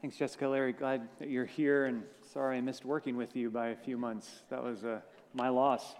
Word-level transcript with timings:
Thanks, 0.00 0.16
Jessica. 0.16 0.46
Larry, 0.46 0.72
glad 0.72 1.08
that 1.18 1.28
you're 1.28 1.44
here, 1.44 1.86
and 1.86 2.04
sorry 2.32 2.56
I 2.56 2.60
missed 2.60 2.84
working 2.84 3.16
with 3.16 3.34
you 3.34 3.50
by 3.50 3.70
a 3.70 3.76
few 3.76 3.98
months. 3.98 4.44
That 4.48 4.62
was 4.62 4.84
uh, 4.84 5.00
my 5.34 5.48
loss. 5.48 5.96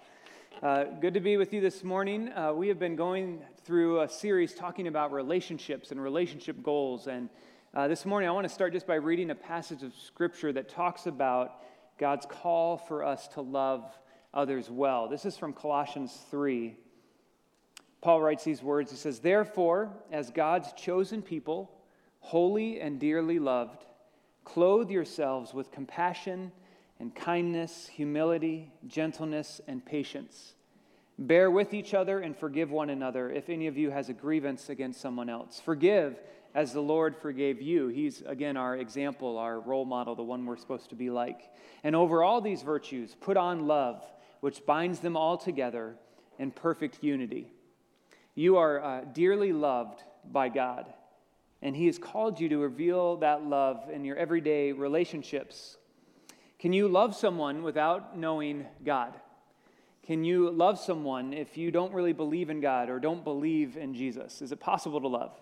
Uh, 0.62 0.84
good 0.84 1.14
to 1.14 1.20
be 1.20 1.36
with 1.36 1.52
you 1.52 1.60
this 1.60 1.82
morning. 1.82 2.28
Uh, 2.28 2.52
we 2.52 2.68
have 2.68 2.78
been 2.78 2.94
going 2.94 3.40
through 3.64 4.02
a 4.02 4.08
series 4.08 4.54
talking 4.54 4.86
about 4.86 5.10
relationships 5.10 5.90
and 5.90 6.00
relationship 6.00 6.62
goals. 6.62 7.08
And 7.08 7.28
uh, 7.74 7.88
this 7.88 8.06
morning, 8.06 8.28
I 8.28 8.32
want 8.32 8.46
to 8.46 8.54
start 8.54 8.72
just 8.72 8.86
by 8.86 8.94
reading 8.94 9.30
a 9.30 9.34
passage 9.34 9.82
of 9.82 9.92
Scripture 9.96 10.52
that 10.52 10.68
talks 10.68 11.06
about 11.06 11.56
God's 11.98 12.24
call 12.24 12.76
for 12.76 13.04
us 13.04 13.26
to 13.34 13.40
love 13.40 13.82
others 14.32 14.70
well. 14.70 15.08
This 15.08 15.24
is 15.24 15.36
from 15.36 15.52
Colossians 15.52 16.16
3. 16.30 16.76
Paul 18.00 18.20
writes 18.20 18.44
these 18.44 18.62
words 18.62 18.92
He 18.92 18.96
says, 18.96 19.18
Therefore, 19.18 19.90
as 20.12 20.30
God's 20.30 20.72
chosen 20.74 21.20
people, 21.20 21.72
holy 22.20 22.80
and 22.80 23.00
dearly 23.00 23.40
loved, 23.40 23.86
Clothe 24.48 24.90
yourselves 24.90 25.52
with 25.52 25.70
compassion 25.70 26.52
and 26.98 27.14
kindness, 27.14 27.86
humility, 27.86 28.72
gentleness, 28.86 29.60
and 29.68 29.84
patience. 29.84 30.54
Bear 31.18 31.50
with 31.50 31.74
each 31.74 31.92
other 31.92 32.20
and 32.20 32.34
forgive 32.34 32.70
one 32.70 32.88
another 32.88 33.30
if 33.30 33.50
any 33.50 33.66
of 33.66 33.76
you 33.76 33.90
has 33.90 34.08
a 34.08 34.14
grievance 34.14 34.70
against 34.70 35.02
someone 35.02 35.28
else. 35.28 35.60
Forgive 35.62 36.18
as 36.54 36.72
the 36.72 36.80
Lord 36.80 37.14
forgave 37.14 37.60
you. 37.60 37.88
He's, 37.88 38.22
again, 38.22 38.56
our 38.56 38.74
example, 38.74 39.36
our 39.36 39.60
role 39.60 39.84
model, 39.84 40.14
the 40.14 40.22
one 40.22 40.46
we're 40.46 40.56
supposed 40.56 40.88
to 40.88 40.96
be 40.96 41.10
like. 41.10 41.42
And 41.84 41.94
over 41.94 42.22
all 42.22 42.40
these 42.40 42.62
virtues, 42.62 43.14
put 43.20 43.36
on 43.36 43.66
love, 43.66 44.02
which 44.40 44.64
binds 44.64 45.00
them 45.00 45.14
all 45.14 45.36
together 45.36 45.94
in 46.38 46.52
perfect 46.52 47.04
unity. 47.04 47.52
You 48.34 48.56
are 48.56 48.82
uh, 48.82 49.00
dearly 49.12 49.52
loved 49.52 50.02
by 50.24 50.48
God. 50.48 50.86
And 51.62 51.74
He 51.74 51.86
has 51.86 51.98
called 51.98 52.40
you 52.40 52.48
to 52.50 52.58
reveal 52.58 53.16
that 53.18 53.44
love 53.44 53.88
in 53.92 54.04
your 54.04 54.16
everyday 54.16 54.72
relationships. 54.72 55.76
Can 56.58 56.72
you 56.72 56.88
love 56.88 57.14
someone 57.14 57.62
without 57.62 58.16
knowing 58.16 58.66
God? 58.84 59.14
Can 60.04 60.24
you 60.24 60.50
love 60.50 60.78
someone 60.78 61.32
if 61.32 61.58
you 61.58 61.70
don't 61.70 61.92
really 61.92 62.12
believe 62.12 62.48
in 62.48 62.60
God 62.60 62.88
or 62.88 62.98
don't 62.98 63.22
believe 63.22 63.76
in 63.76 63.94
Jesus? 63.94 64.40
Is 64.40 64.52
it 64.52 64.60
possible 64.60 65.00
to 65.00 65.08
love? 65.08 65.32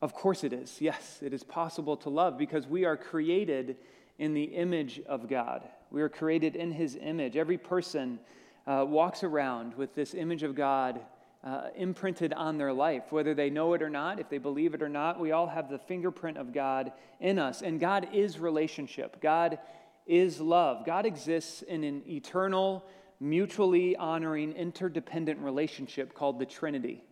Of 0.00 0.12
course 0.12 0.44
it 0.44 0.52
is. 0.52 0.80
Yes, 0.80 1.18
it 1.22 1.32
is 1.32 1.42
possible 1.42 1.96
to 1.98 2.10
love 2.10 2.38
because 2.38 2.66
we 2.66 2.84
are 2.84 2.96
created 2.96 3.76
in 4.18 4.34
the 4.34 4.44
image 4.44 5.00
of 5.06 5.28
God. 5.28 5.64
We 5.90 6.02
are 6.02 6.08
created 6.08 6.54
in 6.54 6.70
His 6.70 6.98
image. 7.00 7.36
Every 7.36 7.58
person 7.58 8.20
uh, 8.66 8.84
walks 8.86 9.24
around 9.24 9.74
with 9.74 9.94
this 9.94 10.14
image 10.14 10.42
of 10.42 10.54
God 10.54 11.00
uh, 11.44 11.68
imprinted 11.76 12.32
on 12.32 12.58
their 12.58 12.72
life, 12.72 13.04
whether 13.10 13.34
they 13.34 13.50
know 13.50 13.74
it 13.74 13.82
or 13.82 13.90
not, 13.90 14.18
if 14.18 14.28
they 14.28 14.38
believe 14.38 14.74
it 14.74 14.82
or 14.82 14.88
not. 14.88 15.20
We 15.20 15.32
all 15.32 15.46
have 15.46 15.70
the 15.70 15.78
fingerprint 15.78 16.36
of 16.36 16.52
God 16.52 16.92
in 17.20 17.38
us. 17.38 17.62
And 17.62 17.78
God 17.78 18.08
is 18.12 18.38
relationship, 18.38 19.20
God 19.20 19.58
is 20.06 20.40
love. 20.40 20.84
God 20.84 21.06
exists 21.06 21.62
in 21.62 21.84
an 21.84 22.02
eternal, 22.08 22.84
mutually 23.20 23.94
honoring, 23.96 24.52
interdependent 24.52 25.38
relationship 25.40 26.14
called 26.14 26.38
the 26.38 26.46
Trinity 26.46 27.04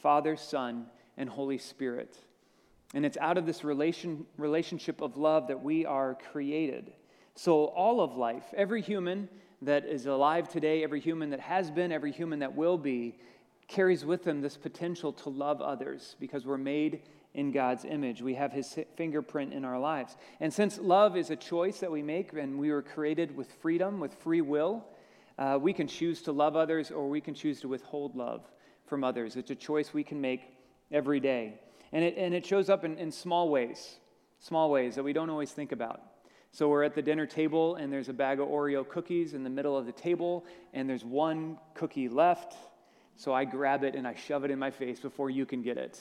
Father, 0.00 0.36
Son, 0.36 0.86
and 1.16 1.28
Holy 1.28 1.58
Spirit. 1.58 2.16
And 2.94 3.04
it's 3.04 3.18
out 3.18 3.36
of 3.36 3.46
this 3.46 3.64
relation, 3.64 4.24
relationship 4.38 5.02
of 5.02 5.16
love 5.16 5.48
that 5.48 5.62
we 5.62 5.84
are 5.84 6.16
created. 6.32 6.92
So, 7.34 7.66
all 7.66 8.00
of 8.00 8.16
life, 8.16 8.44
every 8.56 8.80
human 8.80 9.28
that 9.62 9.84
is 9.84 10.06
alive 10.06 10.48
today, 10.48 10.82
every 10.82 11.00
human 11.00 11.30
that 11.30 11.40
has 11.40 11.70
been, 11.70 11.92
every 11.92 12.12
human 12.12 12.38
that 12.38 12.54
will 12.54 12.78
be, 12.78 13.18
carries 13.68 14.04
with 14.04 14.24
them 14.24 14.40
this 14.40 14.56
potential 14.56 15.12
to 15.12 15.28
love 15.28 15.60
others 15.60 16.16
because 16.18 16.46
we're 16.46 16.56
made 16.56 17.02
in 17.34 17.52
God's 17.52 17.84
image. 17.84 18.22
We 18.22 18.34
have 18.34 18.50
his 18.50 18.78
fingerprint 18.96 19.52
in 19.52 19.64
our 19.64 19.78
lives. 19.78 20.16
And 20.40 20.52
since 20.52 20.78
love 20.78 21.16
is 21.16 21.30
a 21.30 21.36
choice 21.36 21.78
that 21.80 21.92
we 21.92 22.02
make 22.02 22.32
and 22.32 22.58
we 22.58 22.72
were 22.72 22.82
created 22.82 23.36
with 23.36 23.52
freedom, 23.60 24.00
with 24.00 24.14
free 24.14 24.40
will, 24.40 24.84
uh, 25.38 25.58
we 25.60 25.72
can 25.72 25.86
choose 25.86 26.22
to 26.22 26.32
love 26.32 26.56
others 26.56 26.90
or 26.90 27.08
we 27.08 27.20
can 27.20 27.34
choose 27.34 27.60
to 27.60 27.68
withhold 27.68 28.16
love 28.16 28.50
from 28.86 29.04
others. 29.04 29.36
It's 29.36 29.50
a 29.50 29.54
choice 29.54 29.92
we 29.92 30.02
can 30.02 30.20
make 30.20 30.56
every 30.90 31.20
day. 31.20 31.60
And 31.92 32.02
it, 32.02 32.16
and 32.16 32.34
it 32.34 32.44
shows 32.44 32.70
up 32.70 32.84
in, 32.84 32.96
in 32.96 33.12
small 33.12 33.50
ways, 33.50 33.96
small 34.38 34.70
ways 34.70 34.94
that 34.94 35.02
we 35.02 35.12
don't 35.12 35.30
always 35.30 35.52
think 35.52 35.72
about. 35.72 36.00
So 36.50 36.70
we're 36.70 36.82
at 36.82 36.94
the 36.94 37.02
dinner 37.02 37.26
table 37.26 37.76
and 37.76 37.92
there's 37.92 38.08
a 38.08 38.14
bag 38.14 38.40
of 38.40 38.48
Oreo 38.48 38.88
cookies 38.88 39.34
in 39.34 39.44
the 39.44 39.50
middle 39.50 39.76
of 39.76 39.84
the 39.84 39.92
table, 39.92 40.46
and 40.72 40.88
there's 40.88 41.04
one 41.04 41.58
cookie 41.74 42.08
left 42.08 42.56
so 43.18 43.34
I 43.34 43.44
grab 43.44 43.82
it 43.82 43.96
and 43.96 44.06
I 44.06 44.14
shove 44.14 44.44
it 44.44 44.50
in 44.52 44.60
my 44.60 44.70
face 44.70 45.00
before 45.00 45.28
you 45.28 45.44
can 45.44 45.60
get 45.60 45.76
it. 45.76 45.98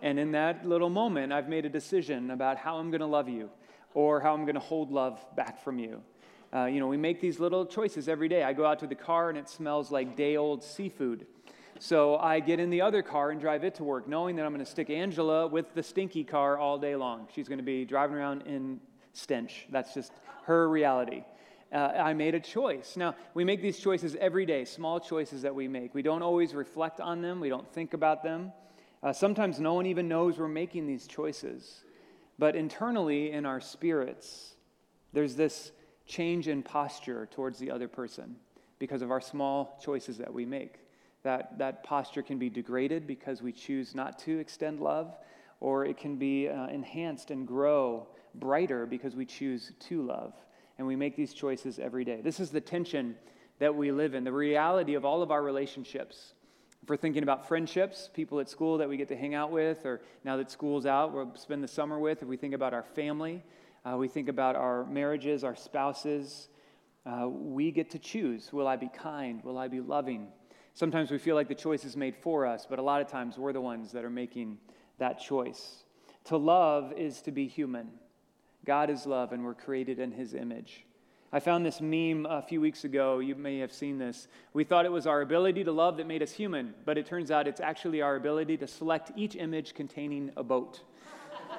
And 0.00 0.18
in 0.18 0.32
that 0.32 0.66
little 0.66 0.88
moment, 0.88 1.30
I've 1.30 1.48
made 1.48 1.66
a 1.66 1.68
decision 1.68 2.30
about 2.30 2.56
how 2.56 2.78
I'm 2.78 2.90
going 2.90 3.02
to 3.02 3.06
love 3.06 3.28
you 3.28 3.50
or 3.92 4.18
how 4.18 4.32
I'm 4.32 4.46
going 4.46 4.54
to 4.54 4.60
hold 4.60 4.90
love 4.90 5.20
back 5.36 5.62
from 5.62 5.78
you. 5.78 6.02
Uh, 6.54 6.64
you 6.64 6.80
know, 6.80 6.86
we 6.86 6.96
make 6.96 7.20
these 7.20 7.38
little 7.38 7.66
choices 7.66 8.08
every 8.08 8.28
day. 8.28 8.42
I 8.42 8.54
go 8.54 8.64
out 8.64 8.78
to 8.78 8.86
the 8.86 8.94
car 8.94 9.28
and 9.28 9.36
it 9.36 9.50
smells 9.50 9.90
like 9.90 10.16
day 10.16 10.36
old 10.36 10.64
seafood. 10.64 11.26
So 11.80 12.16
I 12.16 12.40
get 12.40 12.58
in 12.58 12.70
the 12.70 12.80
other 12.80 13.02
car 13.02 13.30
and 13.30 13.38
drive 13.38 13.62
it 13.62 13.74
to 13.74 13.84
work, 13.84 14.08
knowing 14.08 14.36
that 14.36 14.46
I'm 14.46 14.52
going 14.52 14.64
to 14.64 14.70
stick 14.70 14.88
Angela 14.88 15.46
with 15.46 15.74
the 15.74 15.82
stinky 15.82 16.24
car 16.24 16.56
all 16.56 16.78
day 16.78 16.96
long. 16.96 17.28
She's 17.34 17.46
going 17.46 17.58
to 17.58 17.64
be 17.64 17.84
driving 17.84 18.16
around 18.16 18.42
in 18.46 18.80
stench. 19.12 19.66
That's 19.70 19.92
just 19.92 20.12
her 20.44 20.66
reality 20.70 21.24
uh, 21.74 21.92
I 21.96 22.14
made 22.14 22.34
a 22.34 22.40
choice. 22.40 22.96
Now, 22.96 23.16
we 23.34 23.44
make 23.44 23.60
these 23.60 23.78
choices 23.78 24.16
every 24.20 24.46
day, 24.46 24.64
small 24.64 25.00
choices 25.00 25.42
that 25.42 25.54
we 25.54 25.66
make. 25.66 25.94
We 25.94 26.02
don't 26.02 26.22
always 26.22 26.54
reflect 26.54 27.00
on 27.00 27.20
them, 27.20 27.40
we 27.40 27.48
don't 27.48 27.70
think 27.72 27.94
about 27.94 28.22
them. 28.22 28.52
Uh, 29.02 29.12
sometimes 29.12 29.60
no 29.60 29.74
one 29.74 29.86
even 29.86 30.08
knows 30.08 30.38
we're 30.38 30.48
making 30.48 30.86
these 30.86 31.06
choices. 31.06 31.84
But 32.38 32.56
internally, 32.56 33.32
in 33.32 33.44
our 33.44 33.60
spirits, 33.60 34.54
there's 35.12 35.34
this 35.34 35.72
change 36.06 36.48
in 36.48 36.62
posture 36.62 37.28
towards 37.32 37.58
the 37.58 37.70
other 37.70 37.88
person 37.88 38.36
because 38.78 39.02
of 39.02 39.10
our 39.10 39.20
small 39.20 39.78
choices 39.82 40.16
that 40.18 40.32
we 40.32 40.46
make. 40.46 40.78
That, 41.22 41.58
that 41.58 41.82
posture 41.82 42.22
can 42.22 42.38
be 42.38 42.50
degraded 42.50 43.06
because 43.06 43.42
we 43.42 43.52
choose 43.52 43.94
not 43.94 44.18
to 44.20 44.38
extend 44.38 44.80
love, 44.80 45.16
or 45.60 45.84
it 45.84 45.96
can 45.96 46.16
be 46.16 46.48
uh, 46.48 46.66
enhanced 46.68 47.30
and 47.30 47.46
grow 47.46 48.06
brighter 48.34 48.86
because 48.86 49.14
we 49.16 49.24
choose 49.24 49.72
to 49.80 50.02
love 50.02 50.34
and 50.78 50.86
we 50.86 50.96
make 50.96 51.16
these 51.16 51.34
choices 51.34 51.78
every 51.78 52.04
day. 52.04 52.20
This 52.22 52.40
is 52.40 52.50
the 52.50 52.60
tension 52.60 53.16
that 53.58 53.74
we 53.74 53.92
live 53.92 54.14
in, 54.14 54.24
the 54.24 54.32
reality 54.32 54.94
of 54.94 55.04
all 55.04 55.22
of 55.22 55.30
our 55.30 55.42
relationships. 55.42 56.34
If 56.82 56.90
we're 56.90 56.96
thinking 56.96 57.22
about 57.22 57.48
friendships, 57.48 58.10
people 58.12 58.40
at 58.40 58.48
school 58.48 58.78
that 58.78 58.88
we 58.88 58.96
get 58.96 59.08
to 59.08 59.16
hang 59.16 59.34
out 59.34 59.50
with, 59.50 59.86
or 59.86 60.02
now 60.24 60.36
that 60.36 60.50
school's 60.50 60.86
out, 60.86 61.14
we'll 61.14 61.34
spend 61.36 61.62
the 61.62 61.68
summer 61.68 61.98
with, 61.98 62.22
if 62.22 62.28
we 62.28 62.36
think 62.36 62.54
about 62.54 62.74
our 62.74 62.82
family, 62.82 63.42
uh, 63.84 63.96
we 63.96 64.08
think 64.08 64.28
about 64.28 64.56
our 64.56 64.84
marriages, 64.86 65.44
our 65.44 65.54
spouses, 65.54 66.48
uh, 67.06 67.28
we 67.28 67.70
get 67.70 67.90
to 67.90 67.98
choose. 67.98 68.52
Will 68.52 68.66
I 68.66 68.76
be 68.76 68.88
kind? 68.88 69.42
Will 69.44 69.58
I 69.58 69.68
be 69.68 69.80
loving? 69.80 70.28
Sometimes 70.74 71.10
we 71.10 71.18
feel 71.18 71.36
like 71.36 71.48
the 71.48 71.54
choice 71.54 71.84
is 71.84 71.96
made 71.96 72.16
for 72.16 72.46
us, 72.46 72.66
but 72.68 72.78
a 72.78 72.82
lot 72.82 73.00
of 73.00 73.06
times 73.06 73.38
we're 73.38 73.52
the 73.52 73.60
ones 73.60 73.92
that 73.92 74.04
are 74.04 74.10
making 74.10 74.58
that 74.98 75.20
choice. 75.20 75.84
To 76.24 76.36
love 76.36 76.92
is 76.96 77.22
to 77.22 77.30
be 77.30 77.46
human. 77.46 77.90
God 78.64 78.90
is 78.90 79.06
love, 79.06 79.32
and 79.32 79.44
we're 79.44 79.54
created 79.54 79.98
in 79.98 80.12
his 80.12 80.34
image. 80.34 80.84
I 81.32 81.40
found 81.40 81.66
this 81.66 81.80
meme 81.80 82.26
a 82.26 82.40
few 82.40 82.60
weeks 82.60 82.84
ago. 82.84 83.18
You 83.18 83.34
may 83.34 83.58
have 83.58 83.72
seen 83.72 83.98
this. 83.98 84.28
We 84.52 84.62
thought 84.62 84.84
it 84.84 84.92
was 84.92 85.06
our 85.06 85.20
ability 85.20 85.64
to 85.64 85.72
love 85.72 85.96
that 85.96 86.06
made 86.06 86.22
us 86.22 86.30
human, 86.30 86.74
but 86.84 86.96
it 86.96 87.06
turns 87.06 87.32
out 87.32 87.48
it's 87.48 87.60
actually 87.60 88.00
our 88.00 88.14
ability 88.14 88.56
to 88.58 88.68
select 88.68 89.10
each 89.16 89.34
image 89.34 89.74
containing 89.74 90.30
a 90.36 90.44
boat. 90.44 90.80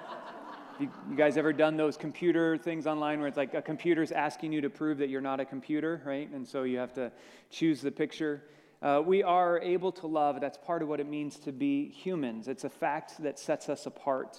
you, 0.79 0.89
you, 1.09 1.15
guys 1.17 1.35
ever 1.35 1.51
done 1.51 1.75
those 1.75 1.97
computer 1.97 2.57
things 2.57 2.87
online 2.87 3.19
where 3.19 3.27
it's 3.27 3.35
like 3.35 3.53
a 3.53 3.61
computer's 3.61 4.13
asking 4.13 4.53
you 4.53 4.61
to 4.61 4.69
prove 4.69 4.97
that 4.99 5.09
you're 5.09 5.19
not 5.19 5.41
a 5.41 5.45
computer, 5.45 6.01
right? 6.05 6.29
And 6.31 6.47
so 6.47 6.63
you 6.63 6.77
have 6.77 6.93
to 6.93 7.11
choose 7.49 7.81
the 7.81 7.91
picture. 7.91 8.43
Uh, 8.81 9.01
we 9.05 9.23
are 9.23 9.59
able 9.59 9.91
to 9.91 10.07
love. 10.07 10.39
That's 10.39 10.57
part 10.57 10.81
of 10.81 10.87
what 10.87 11.01
it 11.01 11.09
means 11.09 11.37
to 11.39 11.51
be 11.51 11.89
humans. 11.89 12.47
It's 12.47 12.63
a 12.63 12.69
fact 12.69 13.21
that 13.23 13.37
sets 13.37 13.67
us 13.67 13.85
apart. 13.85 14.37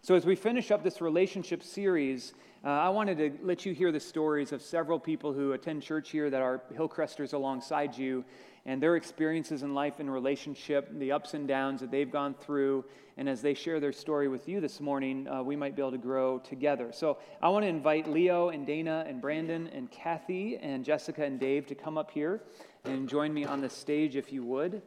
So, 0.00 0.14
as 0.14 0.24
we 0.24 0.36
finish 0.36 0.70
up 0.70 0.84
this 0.84 1.00
relationship 1.00 1.60
series, 1.60 2.32
uh, 2.64 2.68
I 2.68 2.88
wanted 2.88 3.18
to 3.18 3.44
let 3.44 3.66
you 3.66 3.74
hear 3.74 3.90
the 3.90 3.98
stories 3.98 4.52
of 4.52 4.62
several 4.62 4.98
people 4.98 5.32
who 5.32 5.52
attend 5.52 5.82
church 5.82 6.10
here 6.10 6.30
that 6.30 6.40
are 6.40 6.62
Hillcresters 6.72 7.34
alongside 7.34 7.98
you 7.98 8.24
and 8.64 8.80
their 8.80 8.94
experiences 8.94 9.64
in 9.64 9.74
life 9.74 9.98
and 9.98 10.10
relationship, 10.10 10.88
the 10.98 11.10
ups 11.10 11.34
and 11.34 11.48
downs 11.48 11.80
that 11.80 11.90
they've 11.90 12.12
gone 12.12 12.32
through. 12.32 12.84
And 13.16 13.28
as 13.28 13.42
they 13.42 13.54
share 13.54 13.80
their 13.80 13.92
story 13.92 14.28
with 14.28 14.48
you 14.48 14.60
this 14.60 14.80
morning, 14.80 15.26
uh, 15.26 15.42
we 15.42 15.56
might 15.56 15.74
be 15.74 15.82
able 15.82 15.90
to 15.90 15.98
grow 15.98 16.38
together. 16.38 16.92
So, 16.92 17.18
I 17.42 17.48
want 17.48 17.64
to 17.64 17.68
invite 17.68 18.08
Leo 18.08 18.50
and 18.50 18.64
Dana 18.64 19.04
and 19.06 19.20
Brandon 19.20 19.68
and 19.74 19.90
Kathy 19.90 20.58
and 20.58 20.84
Jessica 20.84 21.24
and 21.24 21.40
Dave 21.40 21.66
to 21.66 21.74
come 21.74 21.98
up 21.98 22.12
here 22.12 22.40
and 22.84 23.08
join 23.08 23.34
me 23.34 23.44
on 23.44 23.60
the 23.60 23.68
stage 23.68 24.14
if 24.14 24.32
you 24.32 24.44
would. 24.44 24.80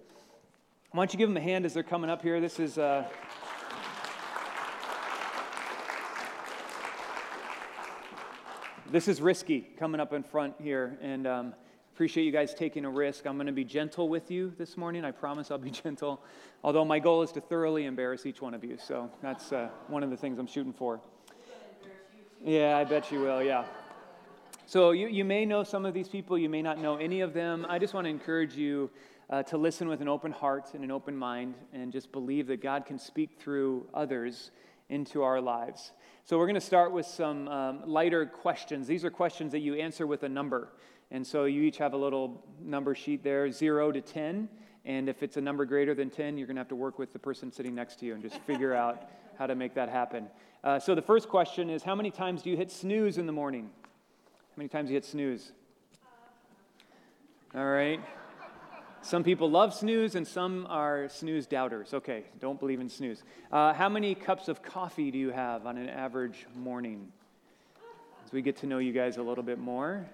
Why 0.92 1.02
don't 1.02 1.14
you 1.14 1.20
give 1.20 1.28
them 1.28 1.38
a 1.38 1.42
hand 1.42 1.66
as 1.66 1.74
they're 1.74 1.84
coming 1.84 2.10
up 2.10 2.22
here? 2.22 2.40
This 2.40 2.62
is. 2.62 2.78
Uh, 2.78 3.04
this 8.92 9.08
is 9.08 9.22
risky 9.22 9.62
coming 9.80 10.02
up 10.02 10.12
in 10.12 10.22
front 10.22 10.56
here, 10.60 10.98
and 11.02 11.26
um, 11.26 11.54
appreciate 11.94 12.26
you 12.26 12.32
guys 12.32 12.54
taking 12.54 12.84
a 12.84 12.90
risk. 12.90 13.26
I'm 13.26 13.38
going 13.38 13.48
to 13.48 13.54
be 13.54 13.64
gentle 13.64 14.10
with 14.10 14.30
you 14.30 14.54
this 14.58 14.76
morning. 14.76 15.06
I 15.06 15.12
promise 15.12 15.50
I'll 15.50 15.58
be 15.58 15.72
gentle, 15.72 16.22
although 16.62 16.84
my 16.84 17.00
goal 17.00 17.22
is 17.22 17.32
to 17.34 17.42
thoroughly 17.42 17.86
embarrass 17.86 18.26
each 18.26 18.42
one 18.42 18.54
of 18.54 18.66
you. 18.66 18.78
So 18.78 19.10
that's 19.22 19.54
uh, 19.54 19.70
one 19.88 20.04
of 20.04 20.10
the 20.10 20.18
things 20.18 20.40
I'm 20.40 20.48
shooting 20.48 20.74
for. 20.74 21.00
Yeah, 22.44 22.78
I 22.78 22.84
bet 22.84 23.12
you 23.12 23.22
will, 23.22 23.42
yeah. 23.42 23.64
So 24.66 24.92
you, 24.92 25.08
you 25.08 25.24
may 25.24 25.46
know 25.46 25.64
some 25.64 25.86
of 25.86 25.94
these 25.94 26.10
people, 26.10 26.38
you 26.38 26.50
may 26.50 26.62
not 26.62 26.78
know 26.78 26.98
any 26.98 27.22
of 27.22 27.34
them. 27.34 27.66
I 27.70 27.80
just 27.80 27.94
want 27.94 28.06
to 28.06 28.10
encourage 28.10 28.56
you 28.56 28.90
uh, 29.30 29.44
to 29.44 29.58
listen 29.58 29.88
with 29.88 30.02
an 30.02 30.10
open 30.10 30.34
heart 30.34 30.74
and 30.74 30.84
an 30.84 30.92
open 30.92 31.16
mind 31.16 31.56
and 31.72 31.94
just 31.94 32.12
believe 32.12 32.48
that 32.48 32.62
God 32.62 32.86
can 32.86 33.00
speak 33.00 33.38
through 33.40 33.88
others 33.94 34.52
into 34.92 35.24
our 35.24 35.42
lives. 35.42 35.92
So 36.26 36.38
we're 36.38 36.46
going 36.46 36.56
to 36.56 36.62
start 36.62 36.92
with 36.92 37.06
some 37.06 37.48
um, 37.48 37.82
lighter 37.86 38.26
questions. 38.26 38.86
These 38.86 39.04
are 39.04 39.10
questions 39.10 39.54
that 39.54 39.60
you 39.60 39.76
answer 39.76 40.06
with 40.06 40.24
a 40.24 40.30
number. 40.30 40.74
And 41.10 41.26
so 41.26 41.46
you 41.46 41.64
each 41.64 41.78
have 41.78 41.94
a 41.94 41.98
little 41.98 42.46
number 42.62 42.94
sheet 42.94 43.24
there, 43.24 43.52
zero 43.52 43.92
to 43.92 44.02
10. 44.02 44.48
And 44.86 45.10
if 45.10 45.24
it's 45.24 45.38
a 45.38 45.42
number 45.42 45.66
greater 45.66 45.96
than 45.96 46.10
10, 46.10 46.38
you're 46.38 46.46
going 46.46 46.56
to 46.56 46.60
have 46.60 46.68
to 46.70 46.76
work 46.76 47.00
with 47.00 47.14
the 47.14 47.20
person 47.20 47.52
sitting 47.52 47.74
next 47.74 48.00
to 48.00 48.06
you 48.06 48.14
and 48.14 48.22
just 48.22 48.38
figure 48.42 48.74
out 48.74 49.10
how 49.40 49.48
to 49.48 49.56
make 49.56 49.74
that 49.76 49.90
happen. 49.90 50.28
Uh, 50.64 50.78
so 50.78 50.94
the 50.94 51.02
first 51.02 51.28
question 51.28 51.70
is 51.70 51.84
How 51.84 51.96
many 51.96 52.12
times 52.12 52.44
do 52.44 52.50
you 52.50 52.58
hit 52.58 52.72
snooze 52.72 53.18
in 53.18 53.26
the 53.26 53.34
morning? 53.34 53.70
How 54.24 54.58
many 54.58 54.70
times 54.70 54.88
do 54.88 54.94
you 54.94 54.98
hit 54.98 55.06
snooze? 55.06 55.54
All 57.56 57.66
right. 57.66 58.00
Some 59.04 59.24
people 59.24 59.50
love 59.50 59.74
snooze 59.74 60.14
and 60.14 60.28
some 60.28 60.68
are 60.70 61.10
snooze 61.10 61.48
doubters. 61.48 61.94
Okay, 61.94 62.24
don't 62.40 62.60
believe 62.60 62.80
in 62.80 62.88
snooze. 62.88 63.24
Uh, 63.52 63.74
how 63.74 63.90
many 63.90 64.14
cups 64.14 64.48
of 64.48 64.62
coffee 64.62 65.10
do 65.10 65.18
you 65.18 65.32
have 65.32 65.66
on 65.66 65.78
an 65.78 65.90
average 65.90 66.46
morning? 66.56 67.12
As 68.26 68.32
we 68.32 68.44
get 68.44 68.58
to 68.58 68.68
know 68.68 68.78
you 68.78 68.94
guys 68.94 69.18
a 69.18 69.24
little 69.24 69.44
bit 69.44 69.58
more. 69.58 70.06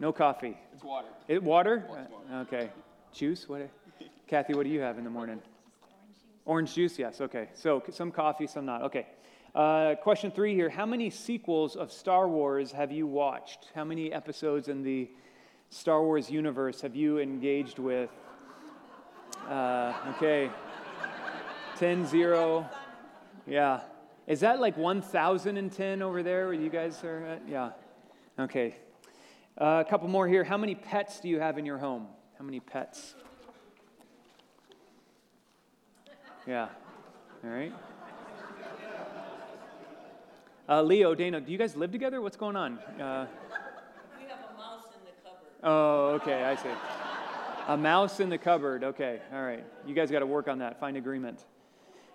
No 0.00 0.12
coffee. 0.12 0.56
It's 0.72 0.82
water. 0.82 1.08
It 1.28 1.42
water? 1.42 1.84
water. 1.88 2.06
Uh, 2.32 2.40
okay. 2.40 2.70
Juice? 3.12 3.48
What? 3.48 3.68
Kathy, 4.26 4.54
what 4.54 4.64
do 4.64 4.70
you 4.70 4.80
have 4.80 4.96
in 4.96 5.04
the 5.04 5.10
morning? 5.10 5.40
Orange 6.46 6.74
juice, 6.74 6.98
yes. 6.98 7.20
Okay. 7.20 7.48
So 7.54 7.82
some 7.90 8.10
coffee, 8.10 8.46
some 8.46 8.64
not. 8.64 8.82
Okay. 8.82 9.06
Uh, 9.54 9.94
question 9.96 10.30
three 10.30 10.54
here. 10.54 10.70
How 10.70 10.86
many 10.86 11.10
sequels 11.10 11.76
of 11.76 11.92
Star 11.92 12.28
Wars 12.28 12.72
have 12.72 12.90
you 12.90 13.06
watched? 13.06 13.68
How 13.74 13.84
many 13.84 14.12
episodes 14.12 14.68
in 14.68 14.82
the 14.82 15.08
Star 15.74 16.04
Wars 16.04 16.30
universe 16.30 16.80
have 16.82 16.94
you 16.94 17.18
engaged 17.18 17.80
with? 17.80 18.08
Uh, 19.48 19.92
okay. 20.10 20.48
10 21.78 22.06
0. 22.06 22.70
Yeah. 23.44 23.80
Is 24.28 24.38
that 24.40 24.60
like 24.60 24.76
1010 24.76 26.00
over 26.00 26.22
there 26.22 26.44
where 26.44 26.54
you 26.54 26.70
guys 26.70 27.02
are 27.02 27.26
at? 27.26 27.42
Yeah. 27.48 27.72
Okay. 28.38 28.76
Uh, 29.60 29.82
a 29.84 29.90
couple 29.90 30.06
more 30.06 30.28
here. 30.28 30.44
How 30.44 30.56
many 30.56 30.76
pets 30.76 31.18
do 31.18 31.28
you 31.28 31.40
have 31.40 31.58
in 31.58 31.66
your 31.66 31.78
home? 31.78 32.06
How 32.38 32.44
many 32.44 32.60
pets? 32.60 33.16
Yeah. 36.46 36.68
All 37.42 37.50
right. 37.50 37.72
Uh, 40.68 40.82
Leo, 40.82 41.16
Dana, 41.16 41.40
do 41.40 41.50
you 41.50 41.58
guys 41.58 41.74
live 41.74 41.90
together? 41.90 42.22
What's 42.22 42.36
going 42.36 42.54
on? 42.54 42.78
Uh, 42.78 43.26
we 44.18 44.28
have 44.28 44.38
a 44.38 44.56
mouse 44.56 44.86
in 44.94 45.04
the 45.04 45.12
cupboard. 45.22 45.50
Oh, 45.64 46.08
okay, 46.20 46.44
I 46.44 46.56
see. 46.56 46.68
A 47.68 47.76
mouse 47.76 48.20
in 48.20 48.28
the 48.28 48.36
cupboard. 48.36 48.84
Okay, 48.84 49.20
all 49.32 49.42
right. 49.42 49.64
You 49.86 49.94
guys 49.94 50.10
got 50.10 50.18
to 50.18 50.26
work 50.26 50.46
on 50.46 50.58
that. 50.58 50.78
Find 50.78 50.98
agreement. 50.98 51.42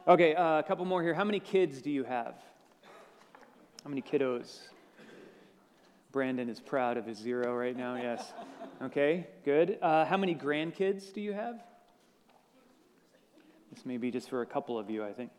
Okay, 0.07 0.35
uh, 0.35 0.59
a 0.59 0.63
couple 0.63 0.85
more 0.85 1.01
here. 1.01 1.15
How 1.15 1.23
many 1.23 1.39
kids 1.39 1.81
do 1.81 1.89
you 1.89 2.03
have? 2.03 2.35
How 3.83 3.89
many 3.89 4.03
kiddos? 4.03 4.59
Brandon 6.11 6.47
is 6.47 6.59
proud 6.59 6.97
of 6.97 7.07
his 7.07 7.17
zero 7.17 7.55
right 7.55 7.75
now. 7.75 7.95
Yes. 7.95 8.33
Okay, 8.83 9.25
good. 9.43 9.79
Uh, 9.81 10.05
how 10.05 10.17
many 10.17 10.35
grandkids 10.35 11.11
do 11.11 11.19
you 11.19 11.33
have? 11.33 11.59
This 13.73 13.83
may 13.83 13.97
be 13.97 14.11
just 14.11 14.29
for 14.29 14.43
a 14.43 14.45
couple 14.45 14.77
of 14.77 14.91
you, 14.91 15.03
I 15.03 15.13
think. 15.13 15.31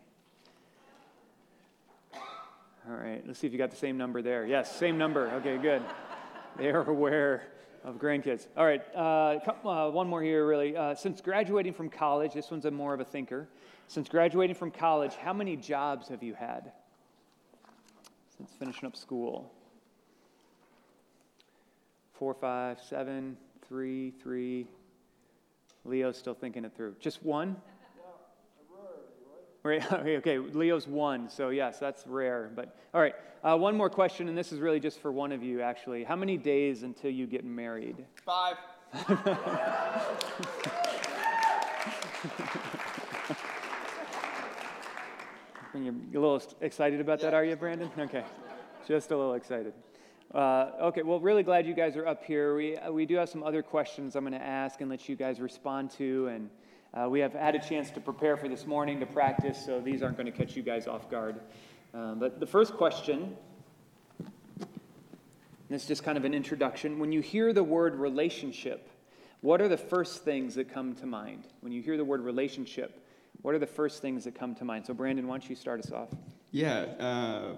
All 2.13 2.97
right, 2.97 3.23
let's 3.25 3.39
see 3.39 3.47
if 3.47 3.53
you 3.53 3.59
got 3.59 3.71
the 3.71 3.77
same 3.77 3.97
number 3.97 4.21
there. 4.21 4.45
Yes, 4.47 4.75
same 4.75 4.99
number. 4.99 5.31
Okay, 5.35 5.59
good. 5.59 5.83
They 6.59 6.71
are 6.71 6.83
aware 6.83 7.45
of 7.85 7.97
grandkids. 7.97 8.47
All 8.57 8.65
right, 8.65 8.83
uh, 8.95 9.39
uh, 9.67 9.91
one 9.91 10.09
more 10.09 10.23
here, 10.23 10.47
really. 10.47 10.77
Uh, 10.77 10.95
since 10.95 11.21
graduating 11.21 11.73
from 11.73 11.89
college, 11.89 12.35
this 12.35 12.51
one's 12.51 12.65
a 12.65 12.71
more 12.71 12.95
of 12.95 13.01
a 13.01 13.05
thinker. 13.05 13.49
Since 13.89 14.09
graduating 14.09 14.57
from 14.57 14.71
college, 14.71 15.15
how 15.15 15.33
many 15.33 15.57
jobs 15.57 16.09
have 16.09 16.23
you 16.23 16.35
had 16.35 16.73
since 18.37 18.53
finishing 18.59 18.87
up 18.87 18.97
school? 18.97 19.53
Four, 22.13 22.35
five, 22.35 22.79
seven, 22.81 23.37
three, 23.67 24.13
three. 24.23 24.67
Leo's 25.85 26.19
still 26.19 26.35
thinking 26.35 26.65
it 26.65 26.73
through. 26.77 26.95
Just 27.01 27.23
one? 27.25 27.57
Right, 29.63 29.93
okay, 29.93 30.39
Leo's 30.39 30.87
one, 30.87 31.29
so 31.29 31.51
yes, 31.51 31.79
that's 31.79 32.07
rare. 32.07 32.51
But 32.55 32.75
all 32.95 33.01
right, 33.01 33.15
uh, 33.45 33.57
one 33.57 33.77
more 33.77 33.91
question, 33.91 34.29
and 34.29 34.37
this 34.37 34.53
is 34.53 34.61
really 34.61 34.81
just 34.81 35.01
for 35.01 35.13
one 35.13 35.33
of 35.33 35.43
you, 35.43 35.61
actually. 35.61 36.03
How 36.05 36.17
many 36.17 36.37
days 36.37 36.83
until 36.83 37.11
you 37.11 37.27
get 37.27 37.45
married? 37.45 38.05
Five. 38.25 38.57
You're 45.73 46.23
a 46.23 46.27
little 46.27 46.43
excited 46.61 47.01
about 47.01 47.21
that, 47.21 47.33
are 47.33 47.45
you, 47.45 47.55
Brandon? 47.55 47.91
Okay, 47.99 48.25
just 48.89 49.11
a 49.11 49.17
little 49.17 49.35
excited. 49.35 49.73
Uh, 50.35 50.71
okay, 50.83 51.03
well, 51.03 51.21
really 51.21 51.43
glad 51.43 51.67
you 51.67 51.75
guys 51.75 51.97
are 51.97 52.07
up 52.07 52.25
here. 52.25 52.57
We, 52.57 52.77
we 52.91 53.05
do 53.05 53.17
have 53.17 53.29
some 53.29 53.43
other 53.43 53.63
questions 53.63 54.17
I'm 54.17 54.25
going 54.25 54.33
to 54.33 54.45
ask 54.45 54.81
and 54.81 54.89
let 54.89 55.09
you 55.09 55.17
guys 55.17 55.41
respond 55.41 55.91
to, 55.93 56.29
and 56.29 56.51
uh, 56.93 57.09
we 57.09 57.21
have 57.21 57.35
had 57.35 57.55
a 57.55 57.59
chance 57.59 57.91
to 57.91 58.01
prepare 58.01 58.37
for 58.37 58.49
this 58.49 58.67
morning 58.67 58.99
to 59.01 59.07
practice, 59.07 59.65
so 59.65 59.81
these 59.81 60.03
aren't 60.03 60.17
going 60.17 60.31
to 60.31 60.37
catch 60.37 60.57
you 60.57 60.63
guys 60.63 60.89
off 60.89 61.09
guard. 61.09 61.41
Um, 61.95 62.19
but 62.19 62.41
the 62.41 62.47
first 62.47 62.75
question, 62.75 63.37
this 65.69 65.83
is 65.83 65.89
just 65.89 66.03
kind 66.03 66.19
of 66.19 66.25
an 66.25 66.35
introduction. 66.35 66.99
When 66.99 67.13
you 67.13 67.21
hear 67.21 67.53
the 67.53 67.63
word 67.63 67.95
relationship, 67.95 68.89
what 69.41 69.61
are 69.61 69.69
the 69.69 69.77
first 69.77 70.25
things 70.25 70.57
that 70.57 70.73
come 70.73 70.95
to 70.97 71.07
mind? 71.07 71.47
When 71.61 71.73
you 71.73 71.81
hear 71.81 71.97
the 71.97 72.05
word 72.05 72.23
relationship, 72.23 73.07
what 73.43 73.55
are 73.55 73.61
the 73.61 73.67
first 73.67 74.03
things 74.03 74.25
that 74.25 74.35
come 74.35 74.57
to 74.57 74.65
mind? 74.65 74.87
So, 74.87 74.93
Brandon, 74.93 75.29
why 75.29 75.39
don't 75.39 75.49
you 75.49 75.57
start 75.57 75.81
us 75.81 75.93
off? 75.93 76.09
Yeah. 76.51 76.81
Uh, 76.99 77.57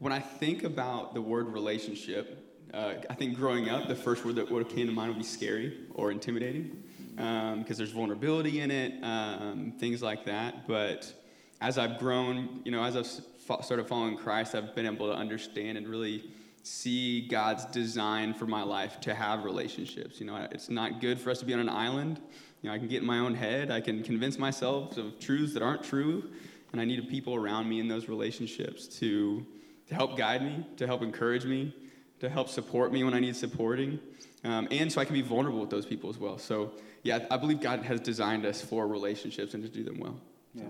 when 0.00 0.12
I 0.12 0.18
think 0.18 0.64
about 0.64 1.14
the 1.14 1.22
word 1.22 1.46
relationship, 1.46 2.48
uh, 2.74 2.94
I 3.08 3.14
think 3.14 3.36
growing 3.36 3.68
up, 3.68 3.86
the 3.86 3.94
first 3.94 4.24
word 4.24 4.34
that 4.34 4.50
would 4.50 4.64
have 4.64 4.74
came 4.74 4.88
to 4.88 4.92
mind 4.92 5.10
would 5.10 5.18
be 5.18 5.24
scary 5.24 5.78
or 5.94 6.10
intimidating 6.10 6.82
because 7.14 7.54
um, 7.54 7.64
there's 7.76 7.90
vulnerability 7.90 8.60
in 8.60 8.70
it, 8.70 9.02
um, 9.02 9.72
things 9.78 10.02
like 10.02 10.24
that. 10.24 10.66
But 10.66 11.12
as 11.60 11.78
I've 11.78 11.98
grown, 11.98 12.60
you 12.64 12.72
know, 12.72 12.82
as 12.82 12.96
I've 12.96 13.64
started 13.64 13.86
following 13.86 14.16
Christ, 14.16 14.54
I've 14.54 14.74
been 14.74 14.86
able 14.86 15.08
to 15.08 15.14
understand 15.14 15.78
and 15.78 15.86
really 15.86 16.24
see 16.62 17.26
God's 17.28 17.64
design 17.66 18.34
for 18.34 18.46
my 18.46 18.62
life 18.62 19.00
to 19.00 19.14
have 19.14 19.44
relationships. 19.44 20.20
You 20.20 20.26
know, 20.26 20.48
it's 20.50 20.70
not 20.70 21.00
good 21.00 21.20
for 21.20 21.30
us 21.30 21.40
to 21.40 21.44
be 21.44 21.52
on 21.54 21.60
an 21.60 21.68
island. 21.68 22.20
You 22.62 22.68
know, 22.68 22.74
I 22.74 22.78
can 22.78 22.88
get 22.88 23.02
in 23.02 23.06
my 23.06 23.18
own 23.18 23.34
head. 23.34 23.70
I 23.70 23.80
can 23.80 24.02
convince 24.02 24.38
myself 24.38 24.96
of 24.96 25.18
truths 25.18 25.54
that 25.54 25.62
aren't 25.62 25.82
true, 25.82 26.30
and 26.70 26.80
I 26.80 26.84
need 26.84 27.06
people 27.08 27.34
around 27.34 27.68
me 27.68 27.80
in 27.80 27.88
those 27.88 28.08
relationships 28.08 28.86
to 28.98 29.44
to 29.88 29.94
help 29.96 30.16
guide 30.16 30.42
me, 30.42 30.64
to 30.76 30.86
help 30.86 31.02
encourage 31.02 31.44
me, 31.44 31.74
to 32.20 32.28
help 32.28 32.48
support 32.48 32.92
me 32.92 33.02
when 33.04 33.14
I 33.14 33.20
need 33.20 33.34
supporting, 33.34 33.98
um, 34.44 34.68
and 34.70 34.90
so 34.90 35.00
I 35.00 35.04
can 35.04 35.14
be 35.14 35.22
vulnerable 35.22 35.60
with 35.60 35.70
those 35.70 35.84
people 35.84 36.08
as 36.08 36.18
well. 36.18 36.38
So 36.38 36.72
yeah, 37.02 37.26
I 37.30 37.36
believe 37.36 37.60
God 37.60 37.82
has 37.82 38.00
designed 38.00 38.46
us 38.46 38.62
for 38.62 38.86
relationships 38.86 39.54
and 39.54 39.62
to 39.62 39.68
do 39.68 39.82
them 39.82 39.98
well. 39.98 40.20
Yeah. 40.54 40.64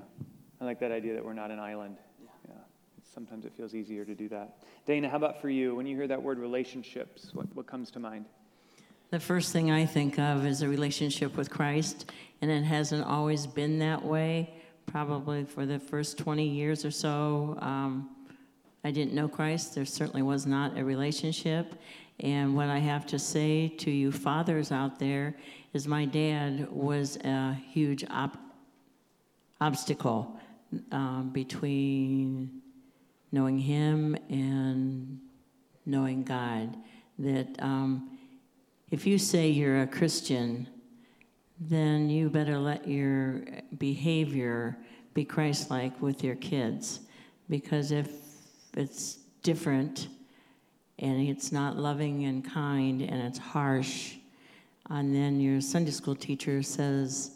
I 0.61 0.65
like 0.65 0.81
that 0.81 0.93
idea 0.93 1.15
that 1.15 1.25
we're 1.25 1.33
not 1.33 1.51
an 1.51 1.59
island. 1.59 1.97
Yeah. 2.21 2.29
yeah. 2.49 2.55
Sometimes 3.03 3.45
it 3.45 3.53
feels 3.55 3.75
easier 3.75 4.05
to 4.05 4.15
do 4.15 4.29
that. 4.29 4.59
Dana, 4.87 5.09
how 5.09 5.17
about 5.17 5.41
for 5.41 5.51
you? 5.51 5.75
When 5.75 5.87
you 5.87 5.97
hear 5.97 6.07
that 6.07 6.23
word 6.23 6.39
relationships, 6.39 7.31
what, 7.35 7.47
what 7.55 7.67
comes 7.67 7.91
to 7.93 7.99
mind? 7.99 8.25
The 9.11 9.21
first 9.21 9.53
thing 9.53 9.71
I 9.71 9.85
think 9.85 10.19
of 10.19 10.47
is 10.47 10.63
a 10.63 10.69
relationship 10.69 11.37
with 11.37 11.51
Christ, 11.51 12.11
and 12.41 12.51
it 12.51 12.63
hasn't 12.63 13.05
always 13.05 13.47
been 13.47 13.79
that 13.81 14.03
way. 14.03 14.55
Probably 14.87 15.45
for 15.45 15.67
the 15.67 15.79
first 15.79 16.17
20 16.17 16.49
years 16.49 16.85
or 16.85 16.91
so, 16.91 17.59
um, 17.61 18.09
I 18.85 18.91
didn't 18.91 19.13
know 19.13 19.29
Christ. 19.29 19.75
There 19.75 19.85
certainly 19.85 20.23
was 20.23 20.47
not 20.47 20.79
a 20.79 20.85
relationship. 20.85 21.75
And 22.21 22.57
what 22.57 22.69
I 22.69 22.79
have 22.79 23.07
to 23.09 23.19
say 23.19 23.69
to 23.79 23.91
you 23.91 24.13
fathers 24.13 24.73
out 24.73 24.99
there 24.99 25.37
is 25.73 25.89
my 25.89 26.05
dad 26.05 26.71
was 26.71 27.17
a 27.25 27.55
huge 27.71 28.05
op- 28.11 28.39
obstacle 29.61 30.39
um, 30.91 31.31
between 31.33 32.63
knowing 33.31 33.59
him 33.59 34.17
and 34.29 35.19
knowing 35.87 36.23
God. 36.25 36.77
That 37.19 37.49
um, 37.61 38.19
if 38.91 39.07
you 39.07 39.19
say 39.19 39.49
you're 39.49 39.83
a 39.83 39.87
Christian, 39.87 40.69
then 41.59 42.11
you 42.11 42.29
better 42.29 42.59
let 42.59 42.87
your 42.87 43.43
behavior 43.79 44.77
be 45.15 45.25
Christ 45.25 45.71
like 45.71 46.01
with 46.03 46.23
your 46.23 46.35
kids. 46.37 47.01
Because 47.49 47.93
if 47.93 48.11
it's 48.75 49.19
different 49.43 50.09
and 50.99 51.29
it's 51.29 51.53
not 51.53 51.77
loving 51.77 52.25
and 52.25 52.45
kind 52.45 53.03
and 53.03 53.23
it's 53.23 53.39
harsh, 53.39 54.15
and 54.93 55.15
then 55.15 55.41
your 55.41 55.61
Sunday 55.63 55.91
school 55.91 56.15
teacher 56.15 56.63
says, 56.63 57.31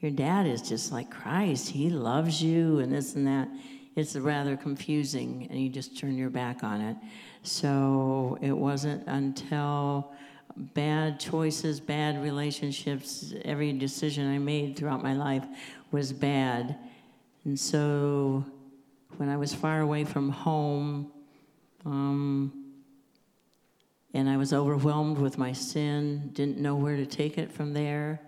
Your 0.00 0.10
dad 0.10 0.46
is 0.46 0.60
just 0.60 0.92
like 0.92 1.10
Christ. 1.10 1.70
He 1.70 1.88
loves 1.88 2.42
you, 2.42 2.80
and 2.80 2.92
this 2.92 3.14
and 3.14 3.26
that. 3.26 3.48
it's 3.96 4.14
rather 4.16 4.56
confusing 4.56 5.48
and 5.50 5.58
you 5.58 5.68
just 5.68 5.98
turn 5.98 6.16
your 6.16 6.30
back 6.30 6.62
on 6.62 6.80
it. 6.80 6.96
So 7.42 8.38
it 8.42 8.52
wasn't 8.52 9.02
until 9.06 10.12
bad 10.56 11.18
choices, 11.18 11.80
bad 11.80 12.22
relationships, 12.22 13.32
every 13.46 13.72
decision 13.72 14.30
I 14.30 14.38
made 14.38 14.76
throughout 14.76 15.02
my 15.02 15.14
life 15.14 15.46
was 15.92 16.12
bad. 16.12 16.76
And 17.44 17.58
so 17.58 18.44
when 19.16 19.30
I 19.30 19.38
was 19.38 19.54
far 19.54 19.80
away 19.80 20.04
from 20.04 20.28
home, 20.28 21.10
um, 21.86 22.59
and 24.14 24.28
I 24.28 24.36
was 24.36 24.52
overwhelmed 24.52 25.18
with 25.18 25.38
my 25.38 25.52
sin, 25.52 26.30
didn't 26.32 26.58
know 26.58 26.74
where 26.74 26.96
to 26.96 27.06
take 27.06 27.38
it 27.38 27.52
from 27.52 27.72
there. 27.72 28.20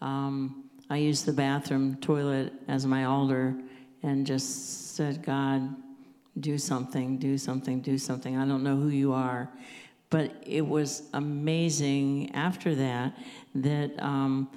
Um, 0.00 0.64
I 0.90 0.96
used 0.96 1.26
the 1.26 1.32
bathroom 1.32 1.96
toilet 1.96 2.52
as 2.66 2.86
my 2.86 3.04
altar 3.04 3.56
and 4.02 4.26
just 4.26 4.96
said, 4.96 5.22
God, 5.22 5.76
do 6.40 6.58
something, 6.58 7.18
do 7.18 7.36
something, 7.38 7.80
do 7.80 7.98
something. 7.98 8.36
I 8.36 8.44
don't 8.46 8.62
know 8.62 8.76
who 8.76 8.88
you 8.88 9.12
are. 9.12 9.50
But 10.10 10.42
it 10.46 10.66
was 10.66 11.02
amazing 11.12 12.34
after 12.34 12.74
that 12.74 13.14
that 13.56 14.02
um, 14.02 14.48